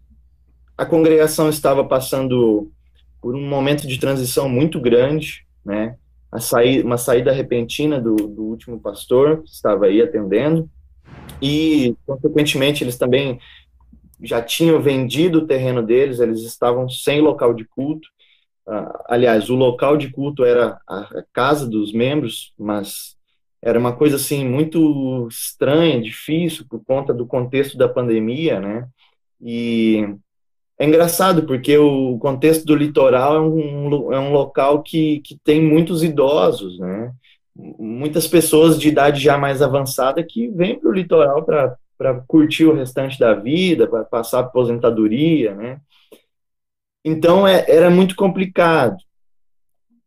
[0.79, 2.71] a congregação estava passando
[3.21, 5.97] por um momento de transição muito grande, né?
[6.31, 10.71] A sair, uma saída repentina do, do último pastor que estava aí atendendo,
[11.45, 13.39] e, consequentemente, eles também
[14.23, 18.09] já tinham vendido o terreno deles, eles estavam sem local de culto.
[18.67, 23.15] Uh, aliás, o local de culto era a, casa dos membros, mas
[23.61, 28.89] era uma coisa assim muito estranha, difícil por conta do contexto da pandemia, né?
[29.39, 30.09] E
[30.79, 35.61] é engraçado porque o contexto do litoral é um, é um local que, que tem
[35.61, 37.13] muitos idosos, né?
[37.57, 42.75] Muitas pessoas de idade já mais avançada que vêm para o litoral para curtir o
[42.75, 45.81] restante da vida, para passar aposentadoria, né?
[47.05, 48.97] Então é, era muito complicado.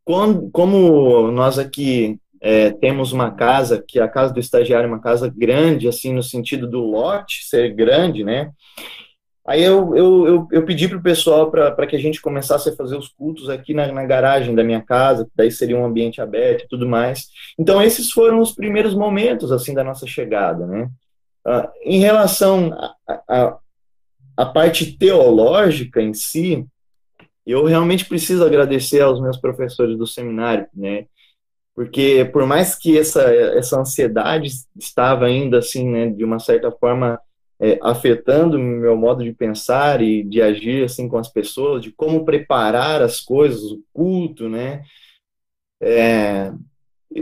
[0.04, 5.02] Quando, como nós aqui é, temos uma casa, que a casa do estagiário é uma
[5.02, 8.52] casa grande, assim, no sentido do lote ser grande, né?
[9.48, 12.76] Aí eu, eu, eu, eu pedi para o pessoal para que a gente começasse a
[12.76, 16.66] fazer os cultos aqui na, na garagem da minha casa, daí seria um ambiente aberto
[16.66, 17.30] e tudo mais.
[17.58, 20.90] Então, esses foram os primeiros momentos, assim, da nossa chegada, né?
[21.48, 22.78] Uh, em relação
[24.36, 26.66] à parte teológica em si,
[27.46, 31.06] eu realmente preciso agradecer aos meus professores do seminário, né?
[31.78, 37.20] porque por mais que essa, essa ansiedade estava ainda assim, né, de uma certa forma
[37.60, 42.24] é, afetando meu modo de pensar e de agir assim com as pessoas, de como
[42.24, 44.84] preparar as coisas, o culto, né,
[45.82, 46.52] é,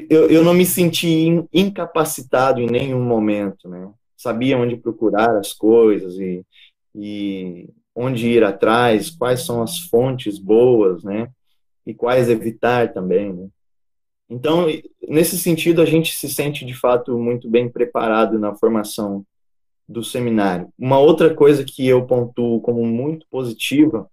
[0.10, 6.18] eu, eu não me senti incapacitado em nenhum momento, né, sabia onde procurar as coisas
[6.20, 6.46] e,
[6.94, 11.30] e onde ir atrás, quais são as fontes boas, né,
[11.86, 13.48] e quais evitar também, né.
[14.28, 14.66] Então,
[15.08, 19.24] nesse sentido, a gente se sente de fato muito bem preparado na formação
[19.88, 20.70] do seminário.
[20.78, 24.10] Uma outra coisa que eu pontuo como muito positiva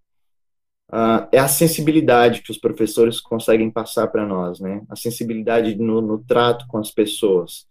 [0.91, 4.83] uh, é a sensibilidade que os professores conseguem passar para nós, né?
[4.89, 7.67] A sensibilidade no, no, trato com as pessoas.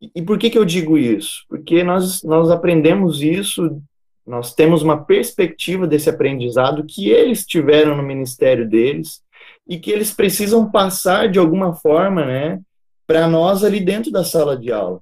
[0.00, 1.44] E, e por que, que eu digo isso?
[1.48, 3.80] Porque nós, nós aprendemos isso,
[4.26, 9.22] nós temos uma perspectiva desse aprendizado que eles tiveram no ministério deles
[9.66, 12.60] e que eles precisam passar de alguma forma, né,
[13.06, 15.00] para nós ali dentro da sala de aula.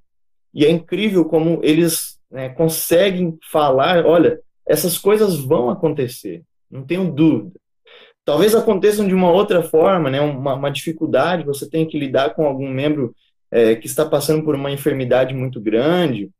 [0.52, 7.12] E é incrível como eles né, conseguem falar, olha, essas coisas vão acontecer, não tenho
[7.12, 7.58] dúvida.
[8.24, 12.46] Talvez aconteçam de uma outra forma, né, uma, uma dificuldade, você tem que lidar com
[12.46, 13.14] algum membro
[13.50, 16.30] é, que está passando por uma enfermidade muito grande,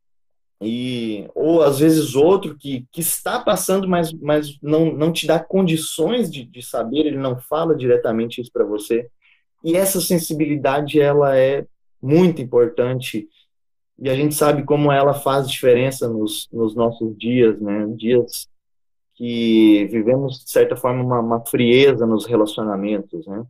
[0.61, 5.39] e ou às vezes outro que, que está passando, mas, mas não, não te dá
[5.39, 9.07] condições de, de saber, ele não fala diretamente isso para você.
[9.63, 11.65] E essa sensibilidade, ela é
[12.01, 13.27] muito importante,
[13.99, 17.87] e a gente sabe como ela faz diferença nos, nos nossos dias, né?
[17.95, 18.47] Dias
[19.15, 23.43] que vivemos, de certa forma, uma, uma frieza nos relacionamentos, né?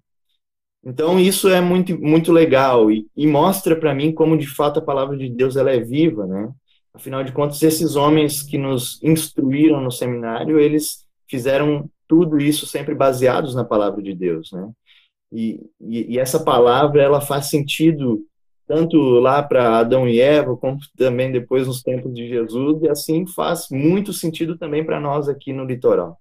[0.83, 4.81] Então, isso é muito, muito legal e, e mostra para mim como, de fato, a
[4.81, 6.49] palavra de Deus ela é viva, né?
[6.93, 12.95] Afinal de contas, esses homens que nos instruíram no seminário, eles fizeram tudo isso sempre
[12.95, 14.69] baseados na palavra de Deus, né?
[15.31, 18.25] E, e, e essa palavra, ela faz sentido
[18.67, 23.25] tanto lá para Adão e Eva, como também depois nos tempos de Jesus, e assim
[23.25, 26.19] faz muito sentido também para nós aqui no litoral.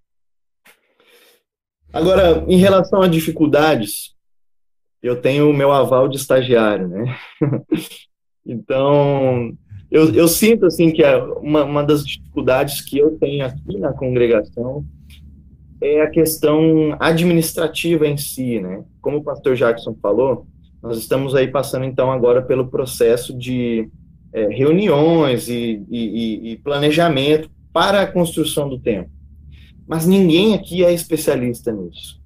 [1.93, 4.15] Agora, em relação a dificuldades,
[5.03, 7.17] eu tenho o meu aval de estagiário, né?
[8.47, 9.53] então,
[9.91, 13.93] eu, eu sinto assim que é uma, uma das dificuldades que eu tenho aqui na
[13.93, 14.85] congregação
[15.81, 18.85] é a questão administrativa em si, né?
[19.01, 20.47] Como o pastor Jackson falou,
[20.87, 23.89] nós estamos aí passando então agora pelo processo de
[24.33, 29.11] é, reuniões e, e, e, planejamento para a construção do templo.
[29.87, 32.21] Mas ninguém aqui é especialista nisso.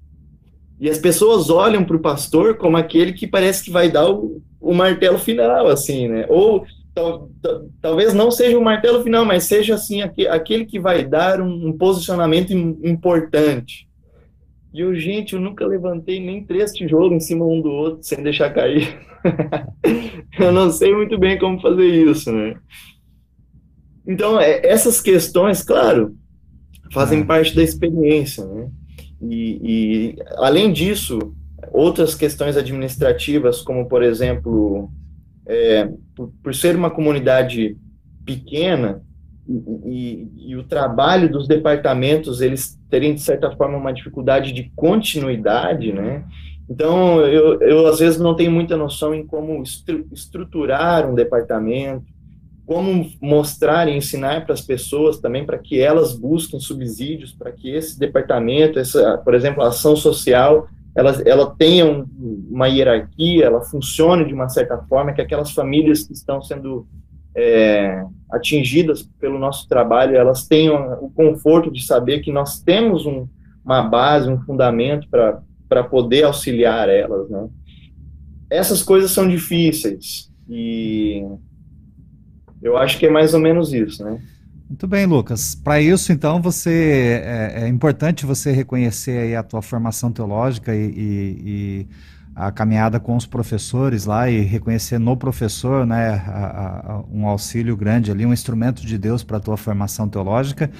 [0.79, 4.41] E as pessoas olham para o pastor como aquele que parece que vai dar o,
[4.59, 6.25] o martelo final, assim, né?
[6.29, 11.03] Ou tal, tal, talvez não seja o martelo final, mas seja assim aquele que vai
[11.03, 13.87] dar um posicionamento importante.
[14.73, 18.23] E eu, gente, eu nunca levantei nem três tijolos em cima um do outro sem
[18.23, 18.97] deixar cair.
[20.39, 22.55] eu não sei muito bem como fazer isso, né?
[24.07, 26.15] Então, é, essas questões, claro,
[26.91, 27.25] fazem é.
[27.25, 28.69] parte da experiência, né?
[29.21, 31.35] E, e, além disso,
[31.71, 34.89] outras questões administrativas, como, por exemplo,
[35.45, 37.77] é, por, por, ser uma comunidade
[38.25, 39.03] pequena,
[39.47, 45.91] e, e, o trabalho dos departamentos eles terem de certa forma uma dificuldade de continuidade,
[45.91, 46.23] né?
[46.69, 52.05] Então eu, eu às vezes não tenho muita noção em como estru estruturar um departamento,
[52.65, 57.69] como mostrar e ensinar para as pessoas também para que elas busquem subsídios para que
[57.69, 62.05] esse departamento, essa, por exemplo, a ação social, ela, ela tenha
[62.49, 66.87] uma hierarquia, ela funcione de uma certa forma, que aquelas famílias que estão sendo
[67.35, 73.27] é, atingidas pelo nosso trabalho, elas tenham o conforto de saber que nós temos um,
[73.63, 75.07] uma base, um fundamento
[75.67, 77.47] para poder auxiliar elas, né?
[78.49, 81.25] Essas coisas são difíceis e
[82.61, 84.21] eu acho que é mais ou menos isso, né?
[84.71, 85.53] Muito bem, Lucas.
[85.53, 91.41] Para isso, então, você é, é, importante você reconhecer a tua formação teológica e, e,
[91.45, 91.87] e
[92.35, 97.75] a caminhada com os professores lá e reconhecer no professor né, a, a, um auxílio
[97.75, 100.71] grande ali, um instrumento de Deus para a tua formação teológica.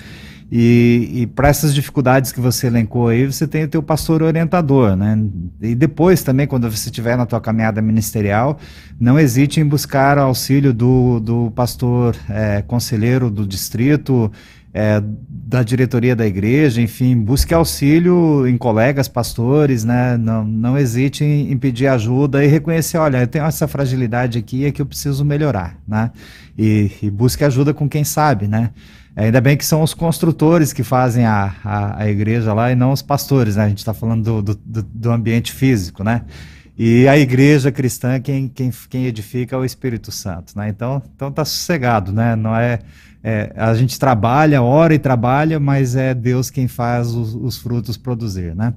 [0.53, 4.97] E, e para essas dificuldades que você elencou aí, você tem o teu pastor orientador,
[4.97, 5.17] né?
[5.61, 8.59] E depois também, quando você estiver na tua caminhada ministerial,
[8.99, 14.29] não hesite em buscar auxílio do, do pastor é, conselheiro do distrito,
[14.73, 20.17] é, da diretoria da igreja, enfim, busque auxílio em colegas, pastores, né?
[20.17, 24.65] Não, não hesite em, em pedir ajuda e reconhecer, olha, eu tenho essa fragilidade aqui
[24.65, 26.11] é que eu preciso melhorar, né?
[26.57, 28.69] E, e busque ajuda com quem sabe, né?
[29.13, 32.93] Ainda bem que são os construtores que fazem a, a, a igreja lá e não
[32.93, 33.65] os pastores, né?
[33.65, 36.21] A gente está falando do, do, do, ambiente físico, né?
[36.77, 40.69] E a igreja cristã, quem, quem, quem edifica é o Espírito Santo, né?
[40.69, 42.37] Então, então tá sossegado, né?
[42.37, 42.79] Não é
[43.23, 47.97] é, a gente trabalha, ora e trabalha, mas é Deus quem faz os, os frutos
[47.97, 48.73] produzir, né?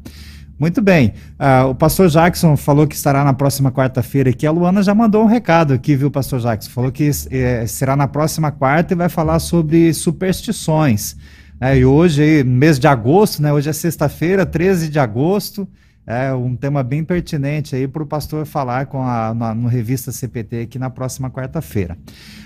[0.59, 1.15] Muito bem.
[1.39, 4.47] Uh, o pastor Jackson falou que estará na próxima quarta-feira aqui.
[4.47, 6.71] A Luana já mandou um recado aqui, viu, pastor Jackson?
[6.71, 11.17] Falou que é, será na próxima quarta e vai falar sobre superstições.
[11.61, 13.53] É, e hoje, mês de agosto, né?
[13.53, 15.67] Hoje é sexta-feira, 13 de agosto.
[16.07, 20.12] É um tema bem pertinente aí para o pastor falar com a, na, no Revista
[20.12, 21.97] CPT aqui na próxima quarta-feira.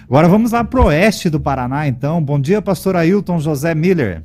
[0.04, 2.22] Agora vamos lá para o oeste do Paraná, então.
[2.22, 4.24] Bom dia, pastor Ailton José Miller.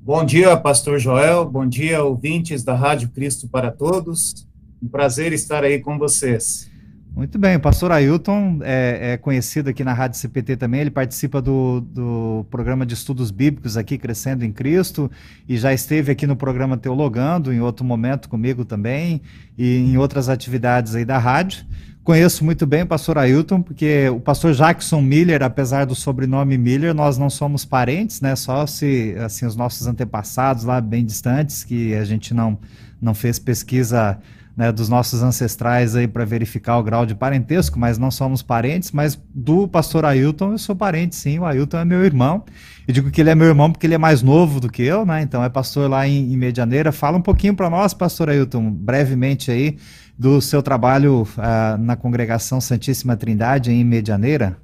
[0.00, 1.44] Bom dia, pastor Joel.
[1.44, 4.46] Bom dia, ouvintes da Rádio Cristo para Todos.
[4.82, 6.70] Um prazer estar aí com vocês.
[7.16, 11.40] Muito bem, o pastor Ailton é, é, conhecido aqui na Rádio CPT também, ele participa
[11.40, 15.08] do, do programa de estudos bíblicos aqui, Crescendo em Cristo,
[15.48, 19.22] e já esteve aqui no programa Teologando, em outro momento comigo também,
[19.56, 21.64] e em outras atividades aí da rádio.
[22.02, 26.92] Conheço muito bem o pastor Ailton, porque o pastor Jackson Miller, apesar do sobrenome Miller,
[26.92, 28.34] nós não somos parentes, né?
[28.34, 32.58] Só se assim os nossos antepassados lá bem distantes, que a gente não,
[33.00, 34.18] não fez pesquisa
[34.56, 38.92] né, dos nossos ancestrais aí para verificar o grau de parentesco, mas não somos parentes,
[38.92, 42.44] mas do pastor Ailton eu sou parente sim, o Ailton é meu irmão.
[42.86, 45.04] Eu digo que ele é meu irmão porque ele é mais novo do que eu,
[45.04, 45.22] né?
[45.22, 46.92] Então é pastor lá em, em Medianeira.
[46.92, 49.76] Fala um pouquinho para nós, pastor Ailton, brevemente aí
[50.16, 54.56] do seu trabalho uh, na congregação Santíssima Trindade em Medianeira.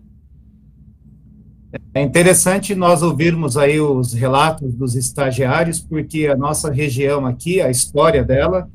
[1.95, 7.71] É interessante nós ouvirmos aí os relatos dos estagiários, porque a nossa região aqui, a
[7.71, 8.69] história dela,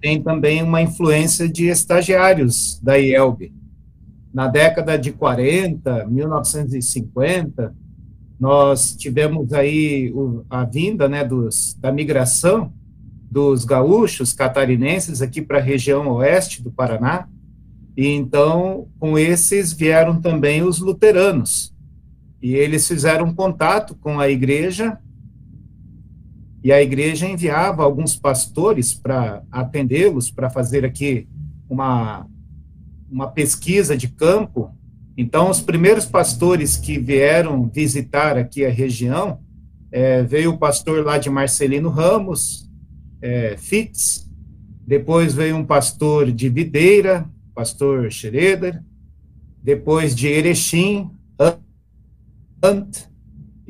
[0.00, 3.52] tem também uma influência de estagiários da IELB.
[4.32, 7.74] Na década de 40, 1950,
[8.38, 10.12] nós tivemos aí
[10.48, 12.72] a vinda né, dos, da migração
[13.30, 17.28] dos gaúchos catarinenses aqui para a região oeste do Paraná,
[17.96, 21.74] e então com esses vieram também os luteranos,
[22.42, 24.98] e eles fizeram contato com a igreja
[26.62, 31.26] e a igreja enviava alguns pastores para atendê-los, para fazer aqui
[31.68, 32.26] uma,
[33.10, 34.70] uma pesquisa de campo.
[35.16, 39.40] Então, os primeiros pastores que vieram visitar aqui a região,
[39.90, 42.70] é, veio o pastor lá de Marcelino Ramos,
[43.22, 44.28] é, Fitz,
[44.86, 48.82] depois veio um pastor de Videira, pastor Schroeder,
[49.62, 51.10] depois de Erechim,
[52.62, 53.09] Ant,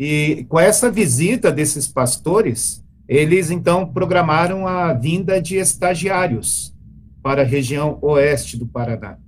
[0.02, 6.74] e com essa visita desses pastores, eles então programaram a vinda de estagiários
[7.22, 9.18] para a região oeste do Paraná.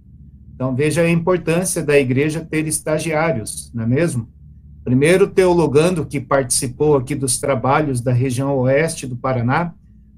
[0.54, 4.30] Então veja a importância da igreja ter estagiários, não é mesmo?
[4.82, 9.74] Primeiro teologando que participou aqui dos trabalhos da região oeste do Paraná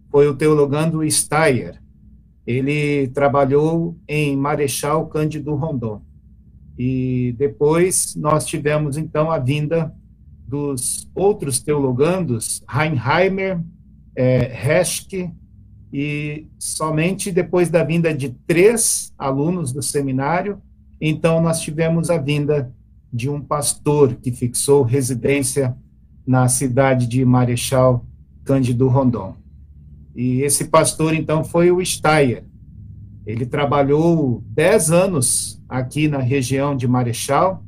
[0.08, 1.82] foi o teologando Steyer.
[2.46, 6.00] Ele trabalhou em Marechal Cândido Rondon.
[6.78, 9.92] E depois nós tivemos então a vinda
[10.46, 13.60] dos outros teologandos, Heinheimer,
[14.16, 15.30] é, Heschke,
[15.92, 20.60] e somente depois da vinda de três alunos do seminário,
[21.00, 22.72] então nós tivemos a vinda
[23.12, 25.76] de um pastor que fixou residência
[26.26, 28.04] na cidade de Marechal
[28.44, 29.36] Cândido Rondon.
[30.16, 32.44] E esse pastor, então, foi o Steyer.
[33.26, 37.64] Ele trabalhou dez anos aqui na região de Marechal,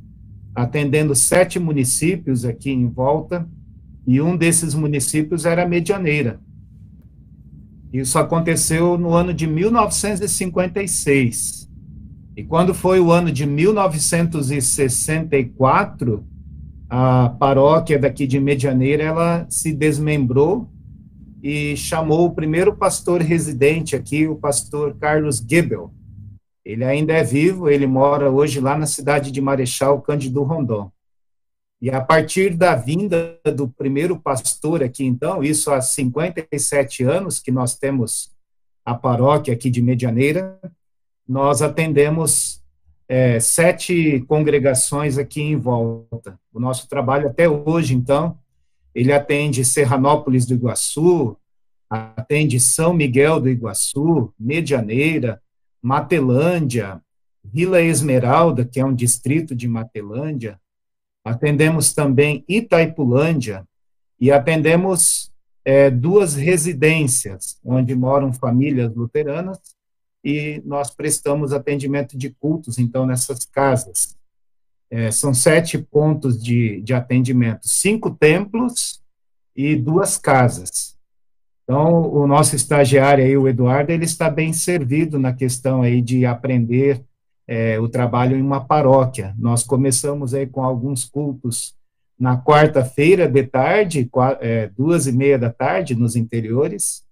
[0.56, 3.46] atendendo sete municípios aqui em volta,
[4.06, 6.40] e um desses municípios era Medianeira.
[7.92, 11.68] Isso aconteceu no ano de 1956.
[12.36, 16.26] E quando foi o ano de 1964,
[16.88, 20.70] a paróquia daqui de Medianeira, ela se desmembrou
[21.42, 25.92] e chamou o primeiro pastor residente aqui, o pastor Carlos Gebel.
[26.66, 30.90] Ele ainda é vivo, ele mora hoje lá na cidade de Marechal Cândido Rondon.
[31.80, 37.52] E a partir da vinda do primeiro pastor aqui, então, isso há 57 anos que
[37.52, 38.34] nós temos
[38.84, 40.58] a paróquia aqui de Medianeira,
[41.28, 42.60] nós atendemos
[43.08, 46.36] é, sete congregações aqui em volta.
[46.52, 48.36] O nosso trabalho até hoje, então,
[48.92, 51.36] ele atende Serranópolis do Iguaçu,
[51.88, 55.40] atende São Miguel do Iguaçu, Medianeira,
[55.82, 57.00] Matelândia,
[57.44, 60.60] Vila Esmeralda, que é um distrito de Matelândia,
[61.24, 63.66] atendemos também Itaipulândia
[64.20, 65.32] e atendemos
[65.64, 69.58] é, duas residências onde moram famílias luteranas
[70.24, 74.16] e nós prestamos atendimento de cultos, então, nessas casas.
[74.90, 79.02] É, são sete pontos de, de atendimento, cinco templos
[79.54, 80.95] e duas casas.
[81.66, 86.24] Então, o nosso estagiário aí, o Eduardo, ele está bem servido na questão aí de
[86.24, 87.04] aprender
[87.44, 89.34] é, o trabalho em uma paróquia.
[89.36, 91.74] Nós começamos aí com alguns cultos
[92.16, 94.08] na quarta-feira de tarde,
[94.40, 97.04] é, duas e meia da tarde, nos interiores,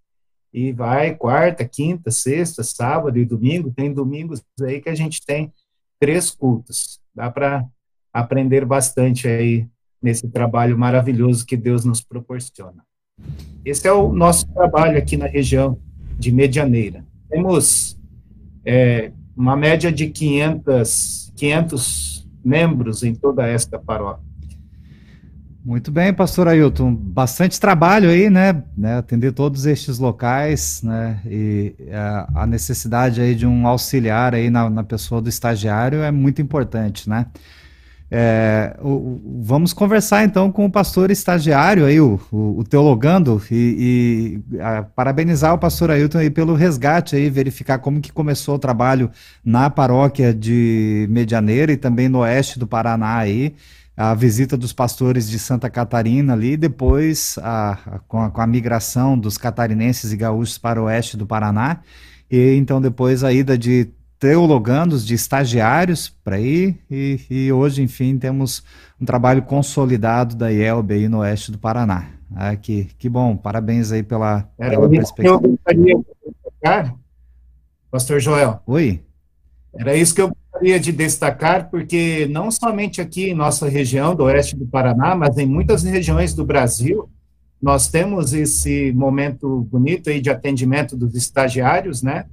[0.52, 3.72] e vai quarta, quinta, sexta, sábado e domingo.
[3.72, 5.52] Tem domingos aí que a gente tem
[5.98, 7.00] três cultos.
[7.12, 7.64] Dá para
[8.12, 9.66] aprender bastante aí
[10.00, 12.84] nesse trabalho maravilhoso que Deus nos proporciona.
[13.64, 15.78] Esse é o nosso trabalho aqui na região
[16.18, 17.02] de Medianeira.
[17.30, 17.98] Temos
[18.64, 24.22] é, uma média de 500, 500 membros em toda esta paróquia.
[25.64, 26.94] Muito bem, pastor Ailton.
[26.94, 28.62] Bastante trabalho aí, né?
[28.76, 31.22] né atender todos estes locais, né?
[31.24, 36.10] E a, a necessidade aí de um auxiliar aí na, na pessoa do estagiário é
[36.10, 37.28] muito importante, né?
[38.10, 44.42] É, o, vamos conversar então com o pastor estagiário aí, o, o, o teologando, e,
[44.52, 48.58] e a, parabenizar o pastor Ailton aí pelo resgate aí, verificar como que começou o
[48.58, 49.10] trabalho
[49.44, 53.54] na paróquia de Medianeira e também no oeste do Paraná aí,
[53.96, 58.46] a visita dos pastores de Santa Catarina ali, depois a, a, com, a, com a
[58.46, 61.80] migração dos catarinenses e gaúchos para o oeste do Paraná,
[62.30, 63.88] e então depois a ida de
[64.18, 68.62] teologandos, de estagiários para ir, e, e, hoje, enfim, temos
[69.00, 72.08] um trabalho consolidado da IELB aí no oeste do Paraná.
[72.34, 75.38] Ah, que, que bom, parabéns aí pela, Era pela perspectiva.
[75.38, 76.94] Que eu gostaria de destacar,
[77.90, 78.60] Pastor Joel.
[78.66, 79.02] Oi.
[79.76, 84.24] Era isso que eu gostaria de destacar, porque não somente aqui em nossa região do
[84.24, 87.08] oeste do Paraná, mas em muitas regiões do Brasil,
[87.60, 92.26] nós temos esse momento bonito aí de atendimento dos estagiários, né?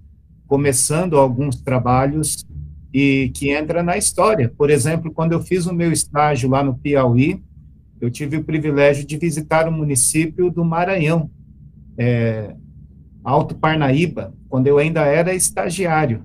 [0.52, 2.46] Começando alguns trabalhos
[2.94, 4.54] e que entra na história.
[4.58, 7.42] Por exemplo, quando eu fiz o meu estágio lá no Piauí,
[8.02, 11.32] eu tive o privilégio de visitar o município do Maranhão,
[11.98, 12.54] é,
[13.24, 16.24] Alto Parnaíba, quando eu ainda era estagiário.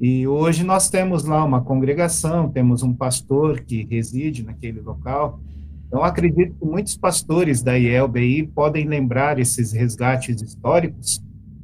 [0.00, 5.40] E hoje nós temos lá uma congregação, temos um pastor que reside naquele local.
[5.88, 11.20] Então, acredito que muitos pastores da IELBI podem lembrar esses resgates históricos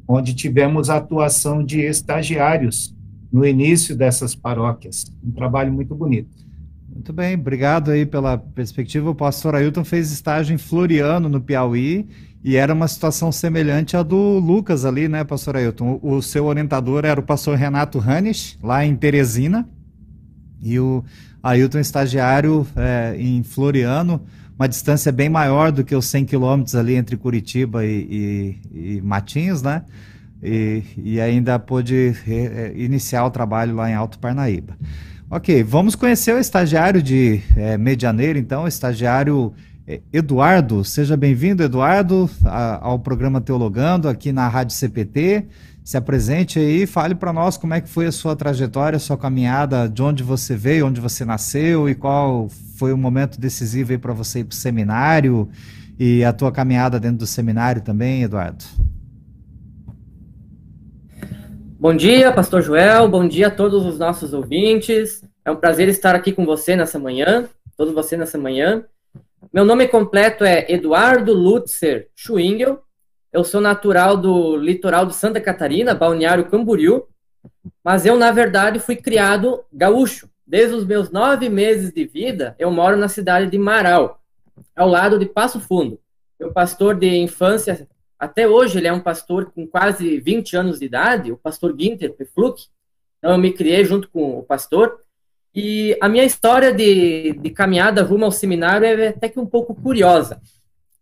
[0.08, 2.94] onde tivemos a atuação de estagiários
[3.32, 5.12] no início dessas paróquias.
[5.24, 6.46] Um trabalho muito bonito.
[6.88, 9.10] Muito bem, obrigado aí pela perspectiva.
[9.10, 12.08] O pastor Ailton fez estágio em Floriano, no Piauí,
[12.42, 16.00] e era uma situação semelhante à do Lucas ali, né, pastor Ailton?
[16.02, 19.68] O, o seu orientador era o pastor Renato Hanisch, lá em Teresina,
[20.62, 21.04] E o
[21.42, 24.22] Ailton estagiário é, em Floriano,
[24.58, 29.02] uma distância bem maior do que os 100 quilômetros ali entre Curitiba e, e, e
[29.02, 29.82] Matinhos, né?
[30.42, 34.76] E, e ainda pôde é, iniciar o trabalho lá em Alto Parnaíba.
[35.28, 39.52] Ok, vamos conhecer o estagiário de é, Medianeira, então, o estagiário
[39.86, 40.84] é, Eduardo.
[40.84, 45.46] Seja bem-vindo, Eduardo, a, ao programa Teologando aqui na Rádio CPT.
[45.86, 49.16] Se apresente aí, fale para nós como é que foi a sua trajetória, a sua
[49.16, 53.98] caminhada, de onde você veio, onde você nasceu e qual foi o momento decisivo aí
[53.98, 55.48] para você ir para o seminário
[55.96, 58.64] e a tua caminhada dentro do seminário também, Eduardo.
[61.78, 63.08] Bom dia, Pastor Joel.
[63.08, 65.22] Bom dia a todos os nossos ouvintes.
[65.44, 68.84] É um prazer estar aqui com você nessa manhã, todos você nessa manhã.
[69.52, 72.84] Meu nome completo é Eduardo Lutzer Schwingel.
[73.36, 77.06] Eu sou natural do litoral de Santa Catarina, Balneário Camboriú,
[77.84, 80.26] mas eu, na verdade, fui criado gaúcho.
[80.46, 84.22] Desde os meus nove meses de vida, eu moro na cidade de Marau,
[84.74, 86.00] ao lado de Passo Fundo.
[86.40, 87.86] Meu pastor de infância,
[88.18, 92.14] até hoje, ele é um pastor com quase 20 anos de idade, o pastor Ginter
[92.14, 92.68] Pefluck.
[93.18, 94.98] Então, eu me criei junto com o pastor.
[95.54, 99.74] E a minha história de, de caminhada rumo ao seminário é até que um pouco
[99.74, 100.40] curiosa.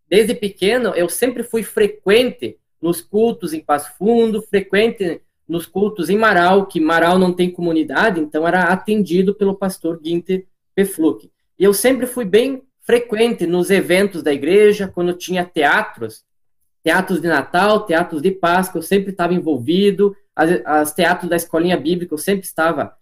[0.08, 6.16] Desde pequeno, eu sempre fui frequente nos cultos em Passo Fundo, frequente nos cultos em
[6.16, 11.30] Marau, que Marau não tem comunidade, então era atendido pelo pastor Ginter Pefluck.
[11.58, 16.24] E eu sempre fui bem frequente nos eventos da igreja, quando tinha teatros,
[16.82, 21.76] teatros de Natal, teatros de Páscoa, eu sempre estava envolvido, as, as teatros da escolinha
[21.76, 22.94] bíblica eu sempre estava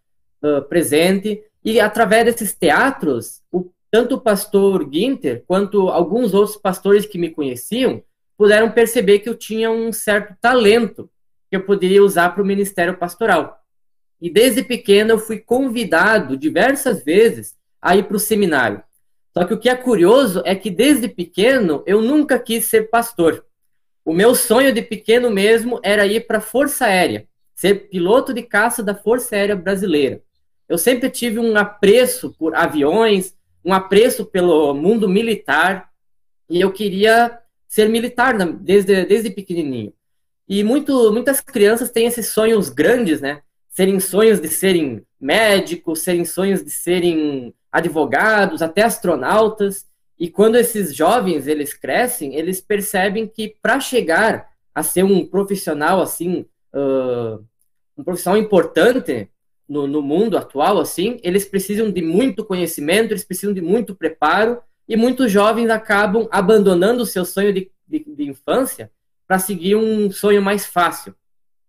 [0.43, 7.05] uh, presente, e através desses teatros, o, tanto o pastor Ginter quanto alguns outros pastores
[7.05, 8.03] que me conheciam
[8.39, 11.11] puderam perceber que eu tinha um certo talento
[11.51, 13.61] que eu poderia usar para o ministério pastoral.
[14.19, 18.83] E desde pequeno eu fui convidado diversas vezes a ir para o seminário.
[19.35, 23.45] Só que o que é curioso é que desde pequeno eu nunca quis ser pastor.
[24.03, 28.43] O meu sonho de pequeno mesmo era ir para a Força Aérea, ser piloto de
[28.43, 30.23] caça da Força Aérea Brasileira.
[30.67, 35.91] Eu sempre tive um apreço por aviões, um apreço pelo mundo militar,
[36.49, 37.39] e eu queria
[37.69, 39.93] ser militar desde, desde pequenininho.
[40.49, 43.41] E muito, muitas crianças têm esses sonhos grandes, né?
[43.69, 49.87] Serem sonhos de serem médicos, serem sonhos de serem advogados, até astronautas.
[50.19, 56.03] E quando esses jovens eles crescem, eles percebem que para chegar a ser um profissional
[56.03, 56.45] assim,
[56.75, 57.43] uh,
[57.97, 59.29] um profissional importante,
[59.73, 64.61] no, no mundo atual, assim, eles precisam de muito conhecimento, eles precisam de muito preparo,
[64.87, 68.91] e muitos jovens acabam abandonando o seu sonho de, de, de infância
[69.27, 71.15] para seguir um sonho mais fácil,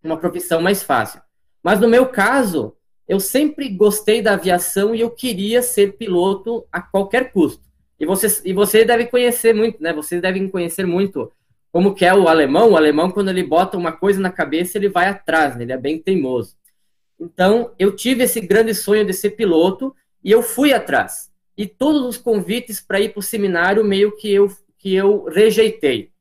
[0.04, 1.22] uma profissão mais fácil.
[1.64, 2.76] Mas no meu caso,
[3.08, 7.64] eu sempre gostei da aviação e eu queria ser piloto a qualquer custo.
[7.98, 9.94] E você, e você deve conhecer muito, né?
[9.94, 11.32] Vocês devem conhecer muito
[11.72, 12.72] como que é o alemão.
[12.72, 15.64] O alemão, quando ele bota uma coisa na cabeça, ele vai atrás, né?
[15.64, 16.58] ele é bem teimoso.
[17.20, 21.32] Então, eu tive esse grande sonho de ser piloto e eu fui atrás.
[21.58, 26.12] E todos os convites para ir para o seminário meio que eu, que eu rejeitei.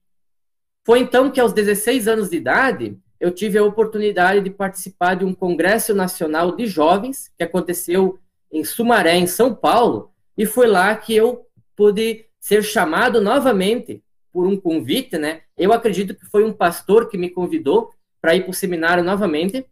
[0.85, 5.25] Foi então que, aos 16 anos de idade, eu tive a oportunidade de participar de
[5.25, 8.19] um congresso nacional de jovens que aconteceu
[8.51, 14.47] em Sumaré, em São Paulo, e foi lá que eu pude ser chamado novamente por
[14.47, 15.43] um convite, né?
[15.57, 17.91] Eu acredito que foi um pastor que me convidou
[18.21, 19.65] para ir para o seminário novamente,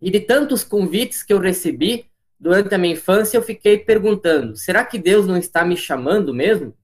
[0.00, 2.06] e de tantos convites que eu recebi
[2.38, 6.74] durante a minha infância, eu fiquei perguntando: será que Deus não está me chamando mesmo?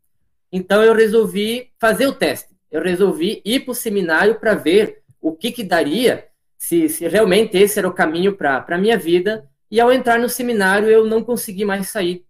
[0.50, 2.54] Então eu resolvi fazer o teste.
[2.70, 6.26] Eu resolvi ir para o seminário para ver o que, que daria,
[6.58, 9.48] se, se realmente esse era o caminho para a minha vida.
[9.70, 12.24] E ao entrar no seminário, eu não consegui mais sair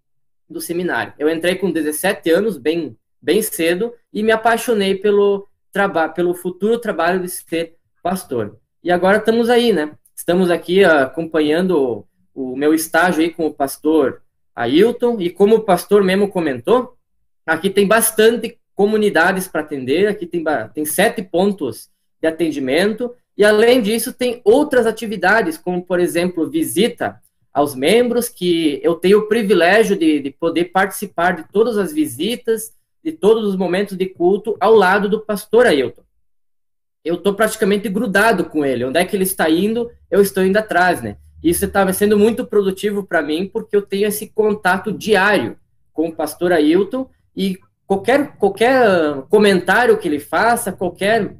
[0.49, 1.12] do seminário.
[1.18, 5.47] Eu entrei com 17 anos, bem, bem cedo, e me apaixonei pelo,
[6.14, 8.59] pelo futuro trabalho de ser pastor.
[8.82, 9.93] E agora estamos aí, né?
[10.24, 14.22] Estamos aqui acompanhando o meu estágio aí com o pastor
[14.56, 16.96] Ailton, e como o pastor mesmo comentou,
[17.44, 21.90] aqui tem bastante comunidades para atender, aqui tem, tem sete pontos
[22.22, 27.20] de atendimento, e além disso tem outras atividades, como por exemplo, visita
[27.52, 32.72] aos membros, que eu tenho o privilégio de, de poder participar de todas as visitas,
[33.04, 36.02] de todos os momentos de culto ao lado do pastor Ailton
[37.05, 38.84] eu estou praticamente grudado com ele.
[38.84, 41.18] Onde é que ele está indo, eu estou indo atrás, né?
[41.42, 45.59] Isso estava sendo muito produtivo para mim, porque eu tenho esse contato diário
[45.92, 51.36] com o pastor Ailton e qualquer, qualquer comentário que ele faça, qualquer,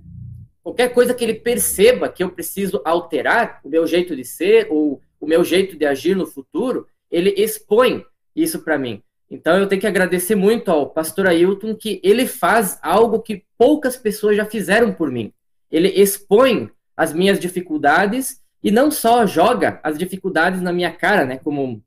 [0.63, 5.01] qualquer coisa que ele perceba que eu preciso alterar o meu jeito de ser ou
[5.19, 8.05] o meu jeito de agir no futuro, ele expõe
[8.37, 9.03] isso para mim.
[9.31, 13.97] Então eu tenho que agradecer muito ao pastor Ailton que ele faz algo que poucas
[13.97, 15.33] pessoas já fizeram por mim.
[15.75, 21.37] Ele expõe as minhas dificuldades e não só joga as dificuldades na minha cara, né?
[21.37, 21.83] Como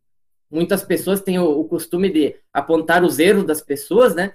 [0.52, 4.34] muitas pessoas têm o, o costume de apontar os erros das pessoas, né?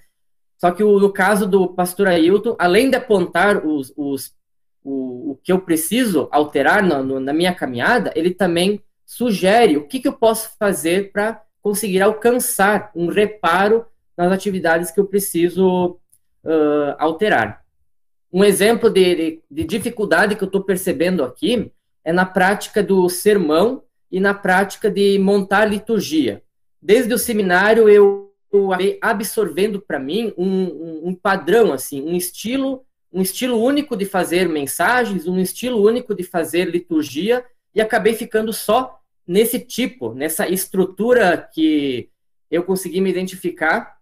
[0.56, 4.32] Só que o, no caso do pastor Ailton, além de apontar os, os
[4.82, 9.86] o, o que eu preciso alterar na, no, na minha caminhada, ele também sugere o
[9.86, 13.84] que, que eu posso fazer para conseguir alcançar um reparo
[14.16, 15.98] nas atividades que eu preciso
[16.44, 17.61] uh, alterar.
[18.32, 21.70] Um exemplo de, de, de dificuldade que eu estou percebendo aqui
[22.04, 26.42] é na prática do sermão e na prática de montar liturgia.
[26.80, 28.32] Desde o seminário eu
[29.00, 34.46] absorvendo para mim um, um, um, padrão assim, um estilo, um estilo único de fazer
[34.48, 41.48] mensagens, um estilo único de fazer liturgia e acabei ficando só nesse tipo, nessa estrutura
[41.54, 42.10] que
[42.50, 43.96] eu consegui me identificar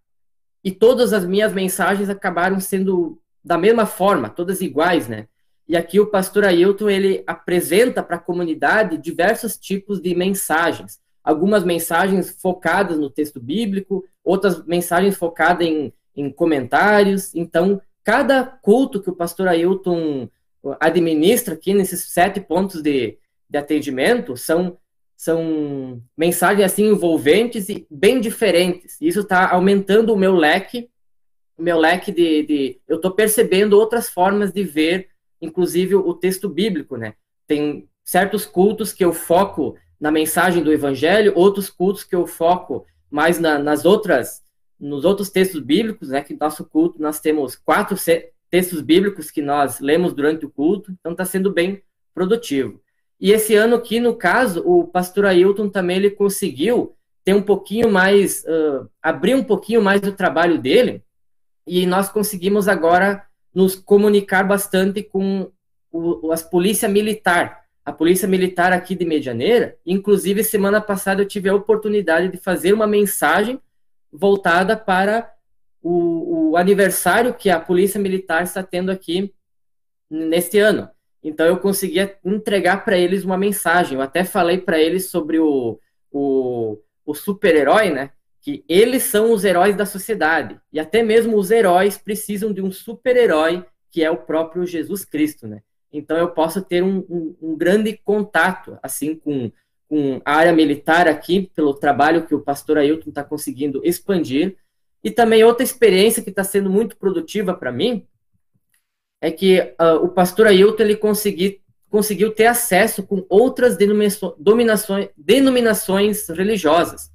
[0.64, 5.26] e todas as minhas mensagens acabaram sendo da mesma forma, todas iguais, né?
[5.66, 10.98] E aqui o pastor Ailton, ele apresenta para a comunidade diversos tipos de mensagens.
[11.22, 17.34] Algumas mensagens focadas no texto bíblico, outras mensagens focadas em, em comentários.
[17.34, 20.28] Então, cada culto que o pastor Ailton
[20.80, 23.16] administra aqui nesses sete pontos de,
[23.48, 24.76] de atendimento são
[25.16, 28.96] são mensagens assim envolventes e bem diferentes.
[29.02, 30.88] Isso está aumentando o meu leque,
[31.60, 35.08] o meu leque de, de eu estou percebendo outras formas de ver,
[35.42, 37.12] inclusive o texto bíblico, né?
[37.46, 42.86] Tem certos cultos que eu foco na mensagem do Evangelho, outros cultos que eu foco
[43.10, 44.42] mais na, nas outras,
[44.78, 46.22] nos outros textos bíblicos, né?
[46.22, 47.94] Que nosso culto nós temos quatro
[48.50, 51.82] textos bíblicos que nós lemos durante o culto, então está sendo bem
[52.14, 52.80] produtivo.
[53.20, 57.92] E esse ano aqui, no caso, o pastor Ailton também ele conseguiu ter um pouquinho
[57.92, 61.04] mais, uh, abrir um pouquinho mais do trabalho dele,
[61.70, 65.52] e nós conseguimos agora nos comunicar bastante com
[65.92, 69.76] o, as polícia militar, a polícia militar aqui de Medianeira.
[69.86, 73.60] Inclusive, semana passada eu tive a oportunidade de fazer uma mensagem
[74.12, 75.32] voltada para
[75.80, 79.32] o, o aniversário que a polícia militar está tendo aqui
[80.10, 80.90] neste ano.
[81.22, 83.96] Então eu conseguia entregar para eles uma mensagem.
[83.96, 85.78] Eu até falei para eles sobre o,
[86.10, 88.10] o, o super-herói, né?
[88.42, 90.58] Que eles são os heróis da sociedade.
[90.72, 95.46] E até mesmo os heróis precisam de um super-herói, que é o próprio Jesus Cristo,
[95.46, 95.62] né?
[95.92, 99.50] Então eu posso ter um, um, um grande contato, assim, com,
[99.88, 104.56] com a área militar aqui, pelo trabalho que o pastor Ailton está conseguindo expandir.
[105.02, 108.06] E também outra experiência que está sendo muito produtiva para mim
[109.20, 111.60] é que uh, o pastor Ailton ele consegui,
[111.90, 117.09] conseguiu ter acesso com outras denominações, denominações religiosas.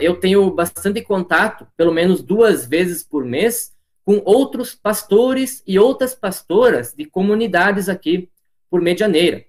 [0.00, 3.72] Eu tenho bastante contato, pelo menos duas vezes por mês,
[4.04, 8.28] com outros pastores e outras pastoras de comunidades aqui
[8.70, 9.44] por Medianeira.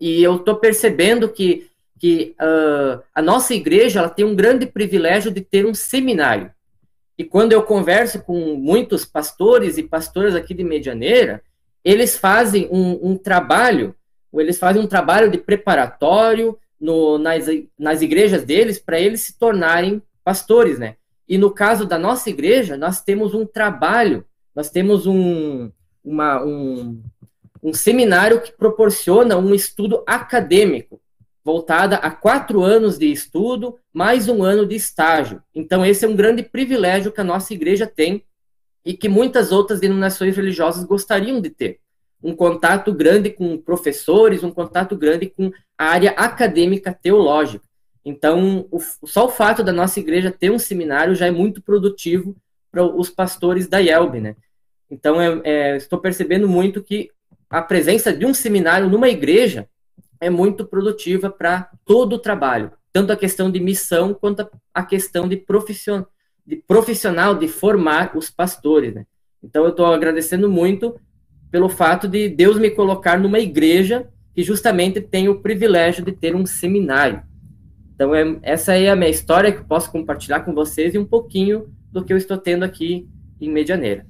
[0.00, 1.68] E eu estou percebendo que,
[1.98, 6.50] que uh, a nossa igreja ela tem um grande privilégio de ter um seminário.
[7.18, 11.42] E quando eu converso com muitos pastores e pastoras aqui de Medianeira,
[11.84, 13.94] eles fazem um, um trabalho,
[14.32, 17.46] eles fazem um trabalho de preparatório no, nas,
[17.78, 20.96] nas igrejas deles para eles se tornarem pastores, né?
[21.28, 24.24] E no caso da nossa igreja, nós temos um trabalho,
[24.54, 25.70] nós temos um,
[26.02, 27.00] uma, um,
[27.62, 31.00] um seminário que proporciona um estudo acadêmico
[31.44, 35.42] voltada a quatro anos de estudo, mais um ano de estágio.
[35.54, 38.24] Então, esse é um grande privilégio que a nossa igreja tem
[38.84, 41.80] e que muitas outras denominações religiosas gostariam de ter.
[42.22, 47.64] Um contato grande com professores, um contato grande com a área acadêmica teológica.
[48.04, 52.36] Então, o, só o fato da nossa igreja ter um seminário já é muito produtivo
[52.70, 54.36] para os pastores da IELB, né?
[54.90, 57.10] Então, é, é, estou percebendo muito que
[57.48, 59.68] a presença de um seminário numa igreja
[60.20, 65.28] é muito produtiva para todo o trabalho, tanto a questão de missão quanto a questão
[65.28, 66.04] de, profission,
[66.46, 68.94] de profissional, de formar os pastores.
[68.94, 69.06] Né?
[69.42, 70.98] Então, eu estou agradecendo muito
[71.50, 76.34] pelo fato de Deus me colocar numa igreja que justamente tem o privilégio de ter
[76.34, 77.22] um seminário.
[77.94, 81.04] Então, é, essa é a minha história que eu posso compartilhar com vocês e um
[81.04, 83.08] pouquinho do que eu estou tendo aqui
[83.40, 84.06] em Medianeira.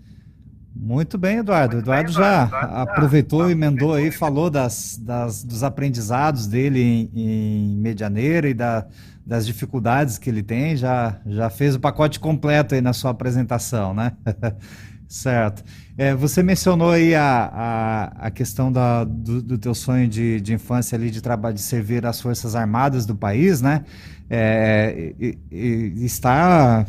[0.74, 1.76] Muito bem, Eduardo.
[1.76, 2.76] Muito Eduardo bem, já Eduardo.
[2.76, 8.86] aproveitou, e emendou aí, falou das, das, dos aprendizados dele em, em Medianeira e da,
[9.26, 13.92] das dificuldades que ele tem, já, já fez o pacote completo aí na sua apresentação,
[13.92, 14.12] né?
[15.10, 15.64] Certo.
[15.98, 20.54] É, você mencionou aí a, a, a questão da, do, do teu sonho de, de
[20.54, 23.84] infância ali de trabalho, de servir as Forças Armadas do país, né?
[24.30, 26.86] É, e, e está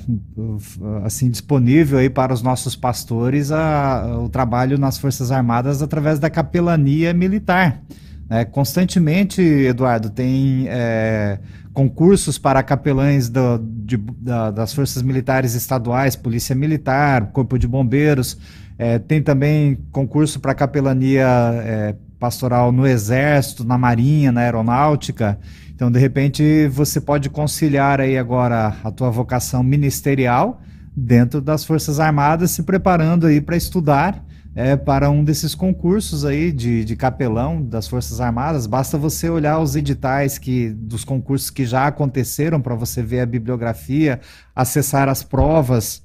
[1.04, 6.30] assim disponível aí para os nossos pastores a, o trabalho nas Forças Armadas através da
[6.30, 7.82] capelania militar.
[8.30, 8.46] Né?
[8.46, 11.40] Constantemente, Eduardo, tem é,
[11.74, 18.38] concursos para capelães do, de, da, das forças militares estaduais, Polícia Militar, Corpo de Bombeiros.
[18.78, 21.28] É, tem também concurso para capelania
[21.64, 25.40] é, pastoral no Exército, na Marinha, na Aeronáutica.
[25.74, 30.62] Então, de repente, você pode conciliar aí agora a tua vocação ministerial
[30.96, 34.24] dentro das Forças Armadas, se preparando aí para estudar
[34.56, 38.68] é, para um desses concursos aí de, de capelão das Forças Armadas.
[38.68, 43.26] Basta você olhar os editais que, dos concursos que já aconteceram para você ver a
[43.26, 44.20] bibliografia,
[44.56, 46.04] acessar as provas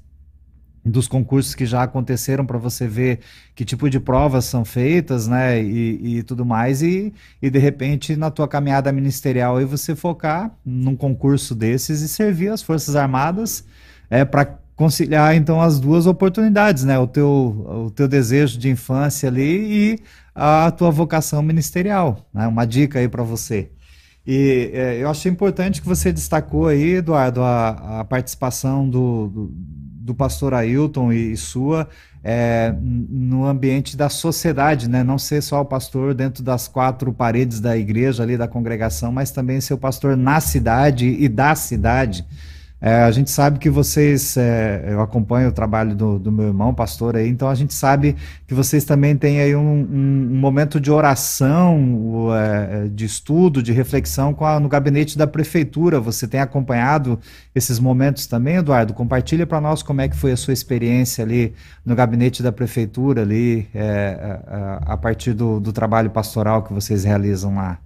[0.85, 3.19] dos concursos que já aconteceram para você ver
[3.53, 8.15] que tipo de provas são feitas, né, e, e tudo mais, e, e de repente
[8.15, 13.65] na tua caminhada ministerial aí você focar num concurso desses e servir as Forças Armadas
[14.09, 16.97] é, para conciliar então as duas oportunidades, né?
[16.99, 17.27] O teu,
[17.87, 19.99] o teu desejo de infância ali e
[20.33, 22.47] a tua vocação ministerial, né?
[22.47, 23.71] Uma dica aí para você.
[24.25, 29.51] E é, eu achei importante que você destacou aí, Eduardo, a, a participação do, do,
[29.53, 31.87] do, pastor Ailton e, e sua
[32.23, 35.03] é, no ambiente da sociedade, né?
[35.03, 39.31] Não ser só o pastor dentro das quatro paredes da igreja ali da congregação, mas
[39.31, 42.23] também ser o pastor na cidade e da cidade.
[42.79, 46.75] É, a gente sabe que vocês, é, eu acompanho o trabalho do, do, meu irmão,
[46.75, 48.15] pastor aí, então a gente sabe
[48.45, 53.73] que vocês também têm aí um, um, um momento de oração, é, de estudo, de
[53.73, 55.99] reflexão a, no gabinete da prefeitura.
[55.99, 57.19] Você tem acompanhado
[57.55, 58.93] esses momentos também, Eduardo?
[58.93, 63.23] Compartilha para nós como é que foi a sua experiência ali no gabinete da prefeitura,
[63.23, 67.79] ali, a, é, é, a, partir do, do trabalho pastoral que vocês realizam lá.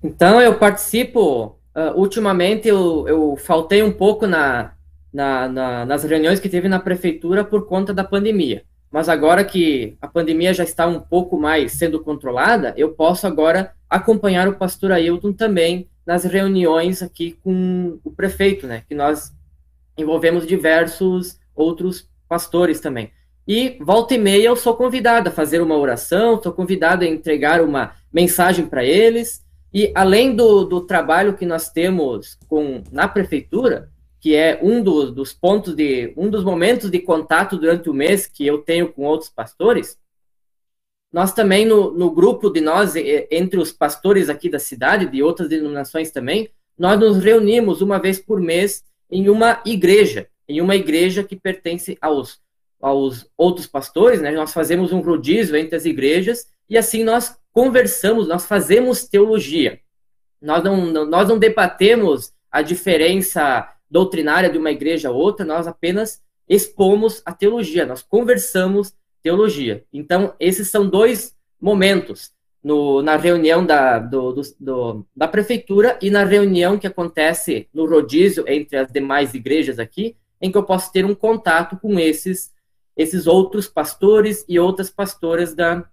[0.00, 4.74] Então, eu participo Uh, ultimamente eu, eu faltei um pouco na,
[5.12, 8.64] na, na, nas reuniões que teve na prefeitura por conta da pandemia.
[8.90, 13.72] Mas agora que a pandemia já está um pouco mais sendo controlada, eu posso agora
[13.90, 18.82] acompanhar o pastor Ailton também nas reuniões aqui com o prefeito, né?
[18.88, 19.32] Que nós
[19.98, 23.10] envolvemos diversos outros pastores também.
[23.46, 27.60] E volta e meia eu sou convidado a fazer uma oração, sou convidado a entregar
[27.60, 29.43] uma mensagem para eles,
[29.74, 35.12] e além do, do trabalho que nós temos com na prefeitura, que é um dos,
[35.12, 39.02] dos pontos de um dos momentos de contato durante o mês que eu tenho com
[39.02, 39.98] outros pastores,
[41.12, 45.48] nós também no, no grupo de nós entre os pastores aqui da cidade, de outras
[45.48, 46.48] denominações também,
[46.78, 51.98] nós nos reunimos uma vez por mês em uma igreja, em uma igreja que pertence
[52.00, 52.42] aos
[52.80, 54.30] aos outros pastores, né?
[54.32, 59.78] Nós fazemos um rodízio entre as igrejas e assim nós conversamos, nós fazemos teologia.
[60.42, 66.20] Nós não, nós não debatemos a diferença doutrinária de uma igreja a outra, nós apenas
[66.48, 68.92] expomos a teologia, nós conversamos
[69.22, 69.84] teologia.
[69.92, 72.32] Então, esses são dois momentos
[72.62, 77.86] no, na reunião da, do, do, do, da prefeitura e na reunião que acontece no
[77.86, 82.52] rodízio entre as demais igrejas aqui, em que eu posso ter um contato com esses,
[82.96, 85.88] esses outros pastores e outras pastoras da,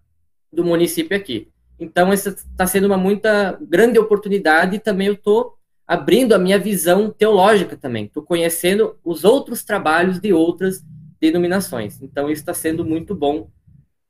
[0.51, 1.47] do município aqui.
[1.79, 5.55] Então, essa está sendo uma muita grande oportunidade e também eu estou
[5.87, 8.05] abrindo a minha visão teológica também.
[8.05, 10.83] Estou conhecendo os outros trabalhos de outras
[11.19, 12.01] denominações.
[12.01, 13.49] Então, isso está sendo muito bom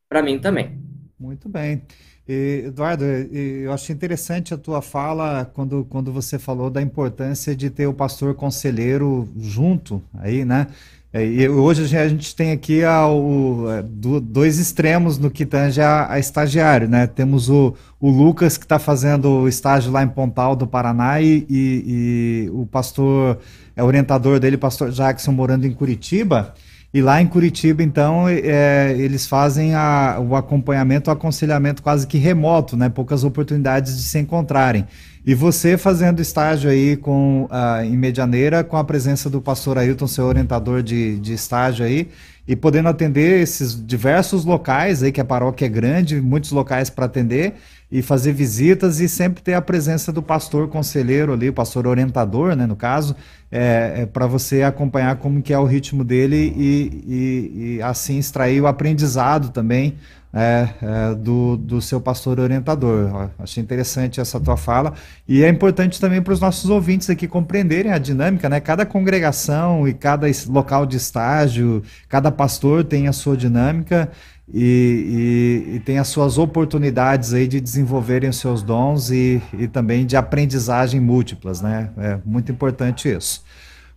[0.09, 0.79] para mim também.
[1.19, 1.83] Muito bem.
[2.27, 7.87] Eduardo, eu achei interessante a tua fala quando, quando você falou da importância de ter
[7.87, 10.67] o pastor conselheiro junto aí, né?
[11.13, 15.45] É, e hoje a gente tem aqui a, o, é, do, dois extremos no que
[15.45, 17.05] tange a, a estagiário, né?
[17.05, 21.45] Temos o, o Lucas que está fazendo o estágio lá em Pontal do Paraná e,
[21.49, 23.39] e, e o pastor,
[23.75, 26.53] é orientador dele, pastor Jackson, morando em Curitiba.
[26.93, 32.17] E lá em Curitiba, então, é, eles fazem a, o acompanhamento, o aconselhamento quase que
[32.17, 32.89] remoto, né?
[32.89, 34.85] Poucas oportunidades de se encontrarem.
[35.25, 40.05] E você fazendo estágio aí com, uh, em Medianeira, com a presença do pastor Ailton,
[40.05, 42.09] seu orientador de, de estágio aí,
[42.45, 47.05] e podendo atender esses diversos locais aí, que a paróquia é grande, muitos locais para
[47.05, 47.53] atender,
[47.91, 52.55] e fazer visitas e sempre ter a presença do pastor conselheiro ali, o pastor orientador,
[52.55, 53.15] né, no caso,
[53.51, 58.17] é, é para você acompanhar como que é o ritmo dele e, e, e assim
[58.17, 59.97] extrair o aprendizado também
[60.33, 63.29] é, é, do, do seu pastor orientador.
[63.37, 64.93] Achei interessante essa tua fala.
[65.27, 68.59] E é importante também para os nossos ouvintes aqui compreenderem a dinâmica, né?
[68.59, 74.09] Cada congregação e cada local de estágio, cada pastor tem a sua dinâmica
[74.53, 79.67] e, e, e tem as suas oportunidades aí de desenvolverem os seus dons e, e
[79.67, 81.89] também de aprendizagem múltiplas, né?
[81.97, 83.43] É muito importante isso.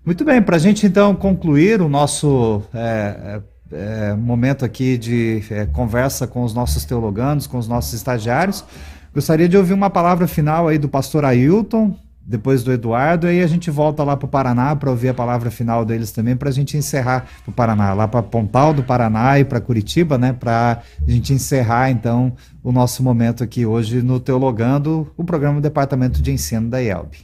[0.04, 5.42] Muito bem, para a gente então concluir o nosso é, é é, momento aqui de
[5.50, 8.64] é, conversa com os nossos teologanos, com os nossos estagiários.
[9.12, 11.96] Gostaria de ouvir uma palavra final aí do pastor Ailton,
[12.26, 15.50] depois do Eduardo, aí a gente volta lá para o Paraná para ouvir a palavra
[15.50, 19.44] final deles também, para a gente encerrar o Paraná, lá para Pontal do Paraná e
[19.44, 25.12] para Curitiba, né, para a gente encerrar então o nosso momento aqui hoje no Teologando,
[25.16, 27.18] o programa do Departamento de Ensino da IELB.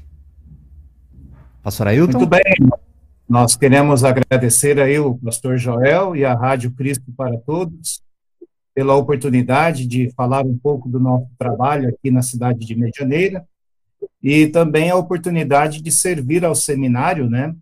[1.63, 2.19] Pastor Ailton?
[2.19, 2.71] Muito bem,
[3.27, 8.03] nós queremos agradecer aí o pastor Joel e a Rádio Cristo para Todos
[8.75, 13.45] pela oportunidade de falar um pouco do nosso trabalho aqui na cidade de Medianeira
[14.23, 17.55] e também a oportunidade de servir ao seminário, né?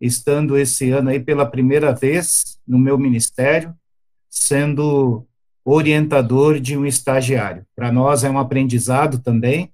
[0.00, 3.74] Estando esse ano aí pela primeira vez no meu ministério,
[4.28, 5.26] sendo
[5.64, 7.66] orientador de um estagiário.
[7.74, 9.72] Para nós é um aprendizado também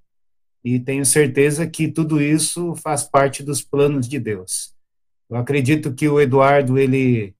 [0.63, 4.73] e tenho certeza que tudo isso faz parte dos planos de Deus.
[5.29, 7.35] Eu acredito que o Eduardo, ele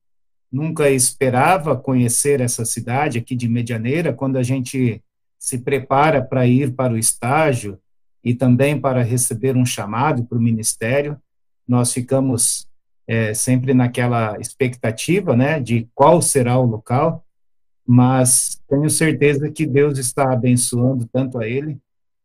[0.52, 5.02] nunca esperava conhecer essa cidade aqui de Medianeira, quando a gente
[5.40, 7.80] se prepara para ir para o estágio
[8.24, 11.20] e também para receber um chamado para o ministério,
[11.68, 12.68] nós ficamos
[13.08, 17.26] é, sempre naquela expectativa, né, de qual será o local,
[17.86, 21.78] mas tenho certeza que Deus está abençoando tanto a ele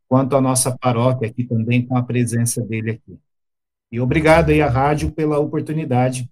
[0.09, 3.19] quanto a nossa paróquia aqui também com a presença dele aqui.
[3.91, 6.31] E obrigado aí à rádio pela oportunidade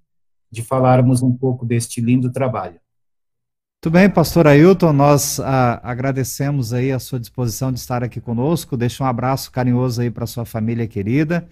[0.51, 2.81] de falarmos um pouco deste lindo trabalho.
[3.87, 8.77] Muito bem, pastor Ailton, nós ah, agradecemos aí a sua disposição de estar aqui conosco,
[8.77, 11.47] deixa um abraço carinhoso aí para sua família querida,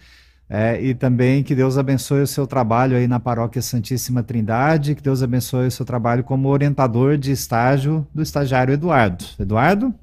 [0.50, 5.00] é, e também que Deus abençoe o seu trabalho aí na Paróquia Santíssima Trindade, que
[5.00, 9.24] Deus abençoe o seu trabalho como orientador de estágio do estagiário Eduardo.
[9.38, 9.94] Eduardo?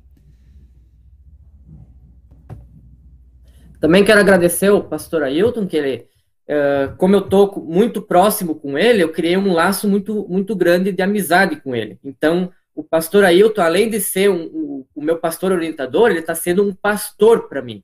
[3.78, 6.06] Também quero agradecer ao pastor Ailton, que ele,
[6.48, 10.92] uh, como eu estou muito próximo com ele, eu criei um laço muito, muito grande
[10.92, 12.00] de amizade com ele.
[12.04, 16.36] Então, o pastor Ailton, além de ser um, um, o meu pastor orientador, ele está
[16.36, 17.84] sendo um pastor para mim.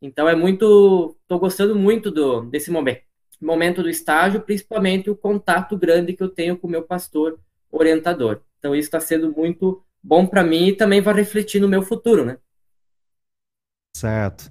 [0.00, 1.16] Então, é muito.
[1.22, 3.02] Estou gostando muito do, desse momento,
[3.40, 7.38] momento do estágio, principalmente o contato grande que eu tenho com o meu pastor
[7.70, 8.40] orientador.
[8.58, 12.24] Então, isso está sendo muito bom para mim e também vai refletir no meu futuro,
[12.24, 12.38] né?
[13.94, 14.50] Certo.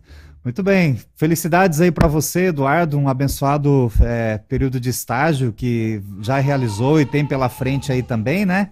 [0.50, 6.39] Muito bem, felicidades aí para você, Eduardo, um abençoado é, período de estágio que já
[6.39, 8.72] realizou e tem pela frente aí também, né?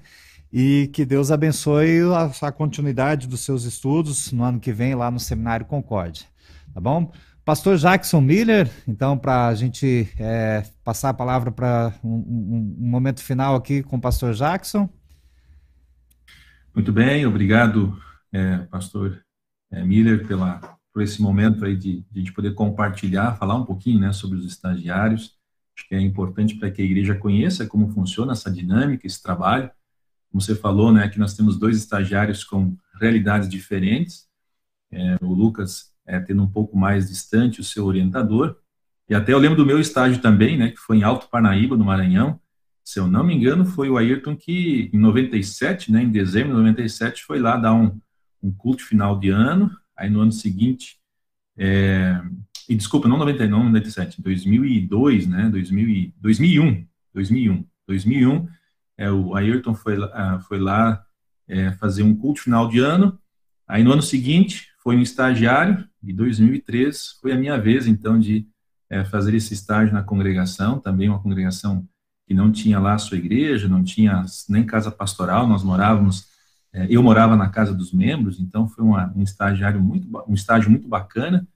[0.52, 5.12] E que Deus abençoe a, a continuidade dos seus estudos no ano que vem lá
[5.12, 6.26] no Seminário Concórdia,
[6.74, 7.12] tá bom?
[7.46, 12.90] Pastor Jackson Miller, então, para a gente é, passar a palavra para um, um, um
[12.90, 14.90] momento final aqui com o pastor Jackson.
[16.74, 17.96] Muito bem, obrigado,
[18.34, 19.22] é, pastor
[19.72, 24.00] é, Miller, pela por esse momento aí de, a gente poder compartilhar, falar um pouquinho,
[24.00, 25.38] né, sobre os estagiários.
[25.78, 29.70] Acho que é importante para que a igreja conheça como funciona essa dinâmica, esse trabalho.
[30.32, 34.28] Como você falou, né, que nós temos dois estagiários com realidades diferentes.
[34.92, 38.58] É, o Lucas é, tendo um pouco mais distante o seu orientador.
[39.08, 41.86] E até eu lembro do meu estágio também, né, que foi em Alto Parnaíba, no
[41.86, 42.40] Maranhão.
[42.84, 46.58] Se eu não me engano, foi o Ayrton que, em 97, né, em dezembro de
[46.58, 48.02] 97, foi lá dar um,
[48.42, 50.98] um culto final de ano Aí no ano seguinte,
[51.58, 52.22] é,
[52.70, 58.48] e desculpa, não 99, não 97, 2002, né, 2000, 2001, 2001, 2001,
[58.98, 61.04] é, o Ayrton foi, uh, foi lá
[61.48, 63.18] é, fazer um culto final de ano,
[63.68, 68.48] aí no ano seguinte foi um estagiário, e 2003 foi a minha vez, então, de
[68.90, 71.88] é, fazer esse estágio na congregação, também uma congregação
[72.26, 76.28] que não tinha lá a sua igreja, não tinha nem casa pastoral, nós morávamos
[76.90, 80.88] eu morava na casa dos membros, então foi uma, um estagiário muito, um estágio muito
[80.88, 81.48] bacana.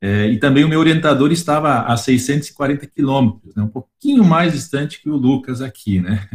[0.00, 5.00] É, e também o meu orientador estava a 640 quilômetros, né, um pouquinho mais distante
[5.00, 6.28] que o Lucas aqui, né?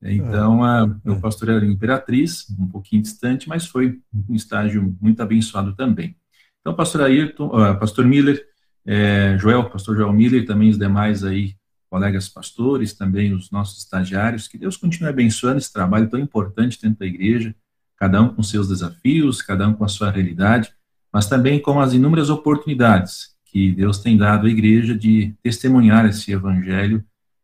[0.00, 1.20] Então, a, meu é.
[1.20, 3.98] pastor era Imperatriz, um pouquinho distante, mas foi
[4.28, 6.16] um estágio muito abençoado também.
[6.60, 8.40] Então, pastor Ayrton, uh, pastor Miller,
[8.86, 11.56] é, Joel, pastor Joel Miller, também os demais aí,
[11.90, 16.98] colegas pastores, também os nossos estagiários, que Deus continue abençoando esse trabalho tão importante dentro
[16.98, 17.54] da igreja,
[17.96, 20.72] cada um com seus desafios, cada um com a sua realidade,
[21.12, 26.30] mas também com as inúmeras oportunidades que Deus tem dado à igreja de testemunhar esse
[26.30, 27.02] evangelho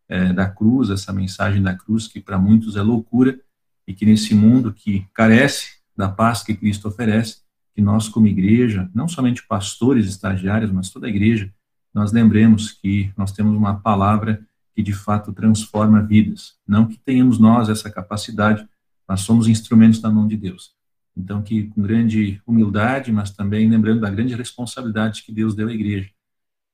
[0.08, 3.40] é, da cruz, essa mensagem da cruz, que para muitos é loucura,
[3.86, 7.38] e que nesse mundo que carece da paz que Cristo oferece,
[7.74, 11.52] que nós, como igreja, não somente pastores, estagiários, mas toda a igreja,
[11.94, 16.56] nós lembremos que nós temos uma palavra que de fato transforma vidas.
[16.66, 18.68] Não que tenhamos nós essa capacidade,
[19.06, 20.74] mas somos instrumentos da mão de Deus.
[21.16, 25.72] Então, que com grande humildade, mas também lembrando da grande responsabilidade que Deus deu à
[25.72, 26.10] igreja,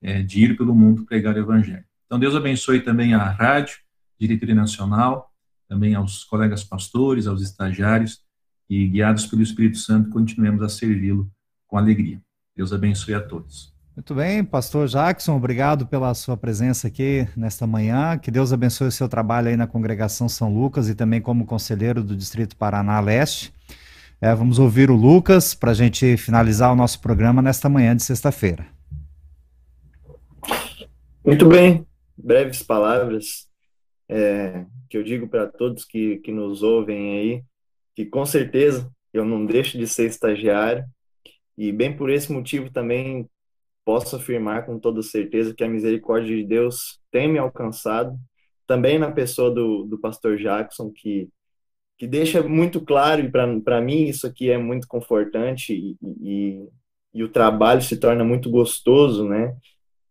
[0.00, 1.84] é, de ir pelo mundo pregar o evangelho.
[2.06, 3.76] Então, Deus abençoe também a rádio,
[4.18, 5.30] diretoria nacional,
[5.68, 8.22] também aos colegas pastores, aos estagiários,
[8.68, 11.30] e guiados pelo Espírito Santo, continuemos a servi-lo
[11.66, 12.22] com alegria.
[12.56, 13.74] Deus abençoe a todos.
[14.00, 18.16] Muito bem, pastor Jackson, obrigado pela sua presença aqui nesta manhã.
[18.16, 22.02] Que Deus abençoe o seu trabalho aí na congregação São Lucas e também como conselheiro
[22.02, 23.52] do Distrito Paraná Leste.
[24.18, 28.02] É, vamos ouvir o Lucas para a gente finalizar o nosso programa nesta manhã de
[28.02, 28.66] sexta-feira.
[31.22, 31.86] Muito bem,
[32.16, 33.50] breves palavras
[34.08, 37.44] é, que eu digo para todos que, que nos ouvem aí,
[37.94, 40.86] que com certeza eu não deixo de ser estagiário,
[41.54, 43.28] e bem por esse motivo também
[43.90, 48.16] posso afirmar com toda certeza que a misericórdia de Deus tem me alcançado,
[48.66, 51.28] também na pessoa do, do pastor Jackson, que,
[51.98, 56.68] que deixa muito claro, e para mim isso aqui é muito confortante, e, e,
[57.12, 59.56] e o trabalho se torna muito gostoso, né?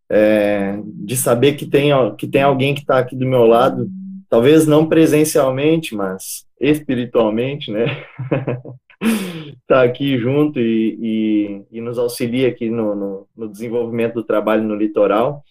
[0.10, 3.88] é, de saber que tem, que tem alguém que está aqui do meu lado,
[4.28, 8.04] talvez não presencialmente, mas espiritualmente, né?
[9.02, 14.64] Está aqui junto e, e, e, nos auxilia aqui no, no, no, desenvolvimento do trabalho
[14.64, 15.44] no litoral.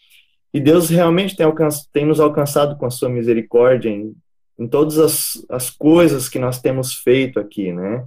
[0.52, 1.46] E Deus realmente tem,
[1.92, 4.14] tem nos alcançado com a sua misericórdia em,
[4.58, 8.06] em todas as, as coisas que nós temos feito aqui, né?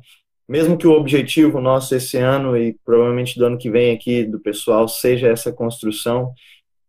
[0.51, 4.37] mesmo que o objetivo nosso esse ano e provavelmente do ano que vem aqui do
[4.37, 6.33] pessoal seja essa construção,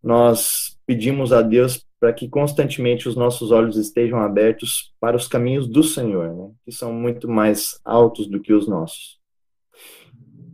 [0.02, 5.68] nós pedimos a Deus para que constantemente os nossos olhos estejam abertos para os caminhos
[5.68, 6.50] do Senhor, né?
[6.64, 9.20] que são muito mais altos do que os nossos.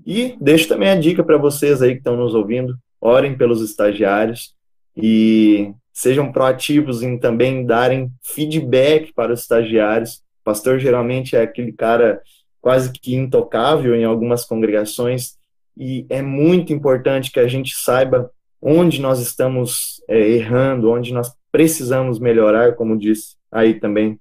[0.07, 4.55] E deixo também a dica para vocês aí que estão nos ouvindo, orem pelos estagiários
[4.95, 10.17] e sejam proativos em também darem feedback para os estagiários.
[10.43, 12.21] O pastor geralmente é aquele cara
[12.61, 15.39] quase que intocável em algumas congregações,
[15.75, 18.31] e é muito importante que a gente saiba
[18.61, 24.19] onde nós estamos é, errando, onde nós precisamos melhorar, como disse aí também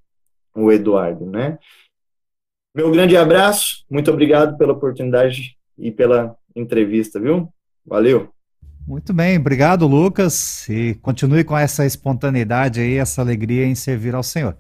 [0.56, 1.58] o Eduardo, né?
[2.76, 7.52] Meu grande abraço, muito obrigado pela oportunidade e pela entrevista, viu?
[7.86, 8.30] Valeu!
[8.88, 14.24] Muito bem, obrigado, Lucas, e continue com essa espontaneidade aí, essa alegria em servir ao
[14.24, 14.56] Senhor.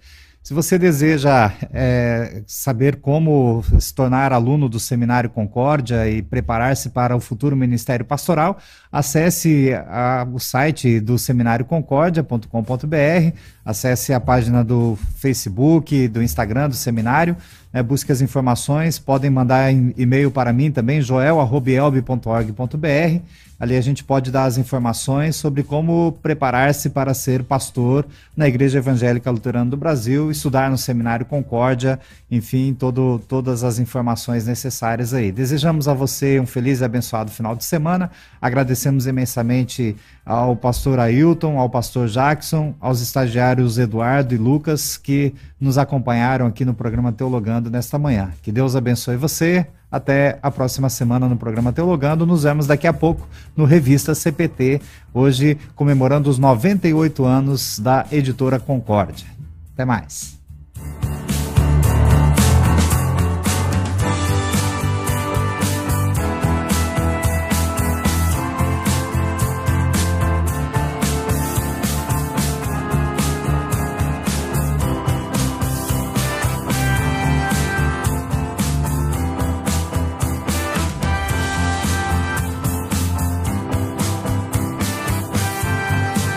[0.47, 7.13] Se você deseja é, saber como se tornar aluno do Seminário Concórdia e preparar-se para
[7.13, 8.57] o futuro Ministério Pastoral,
[8.89, 16.75] acesse a, o site do Seminário Concórdia.com.br, acesse a página do Facebook, do Instagram do
[16.75, 17.35] Seminário,
[17.73, 23.21] é, busque as informações, podem mandar e-mail para mim também, joel.elb.org.br
[23.59, 28.05] Ali a gente pode dar as informações sobre como preparar-se para ser pastor
[28.35, 31.99] na Igreja Evangélica Luterana do Brasil, estudar no Seminário Concórdia,
[32.29, 35.31] enfim, todo, todas as informações necessárias aí.
[35.31, 38.11] Desejamos a você um feliz e abençoado final de semana.
[38.39, 39.95] Agradecemos imensamente
[40.27, 46.65] ao pastor Ailton, ao pastor Jackson, aos estagiários Eduardo e Lucas que nos acompanharam aqui
[46.65, 48.31] no programa Teologando nesta manhã.
[48.43, 49.65] Que Deus abençoe você.
[49.89, 52.25] Até a próxima semana no programa Teologando.
[52.25, 53.25] Nos vemos daqui a pouco
[53.55, 54.81] no Revista CPT,
[55.13, 59.27] hoje comemorando os 98 anos da editora Concórdia.
[59.73, 60.36] Até mais.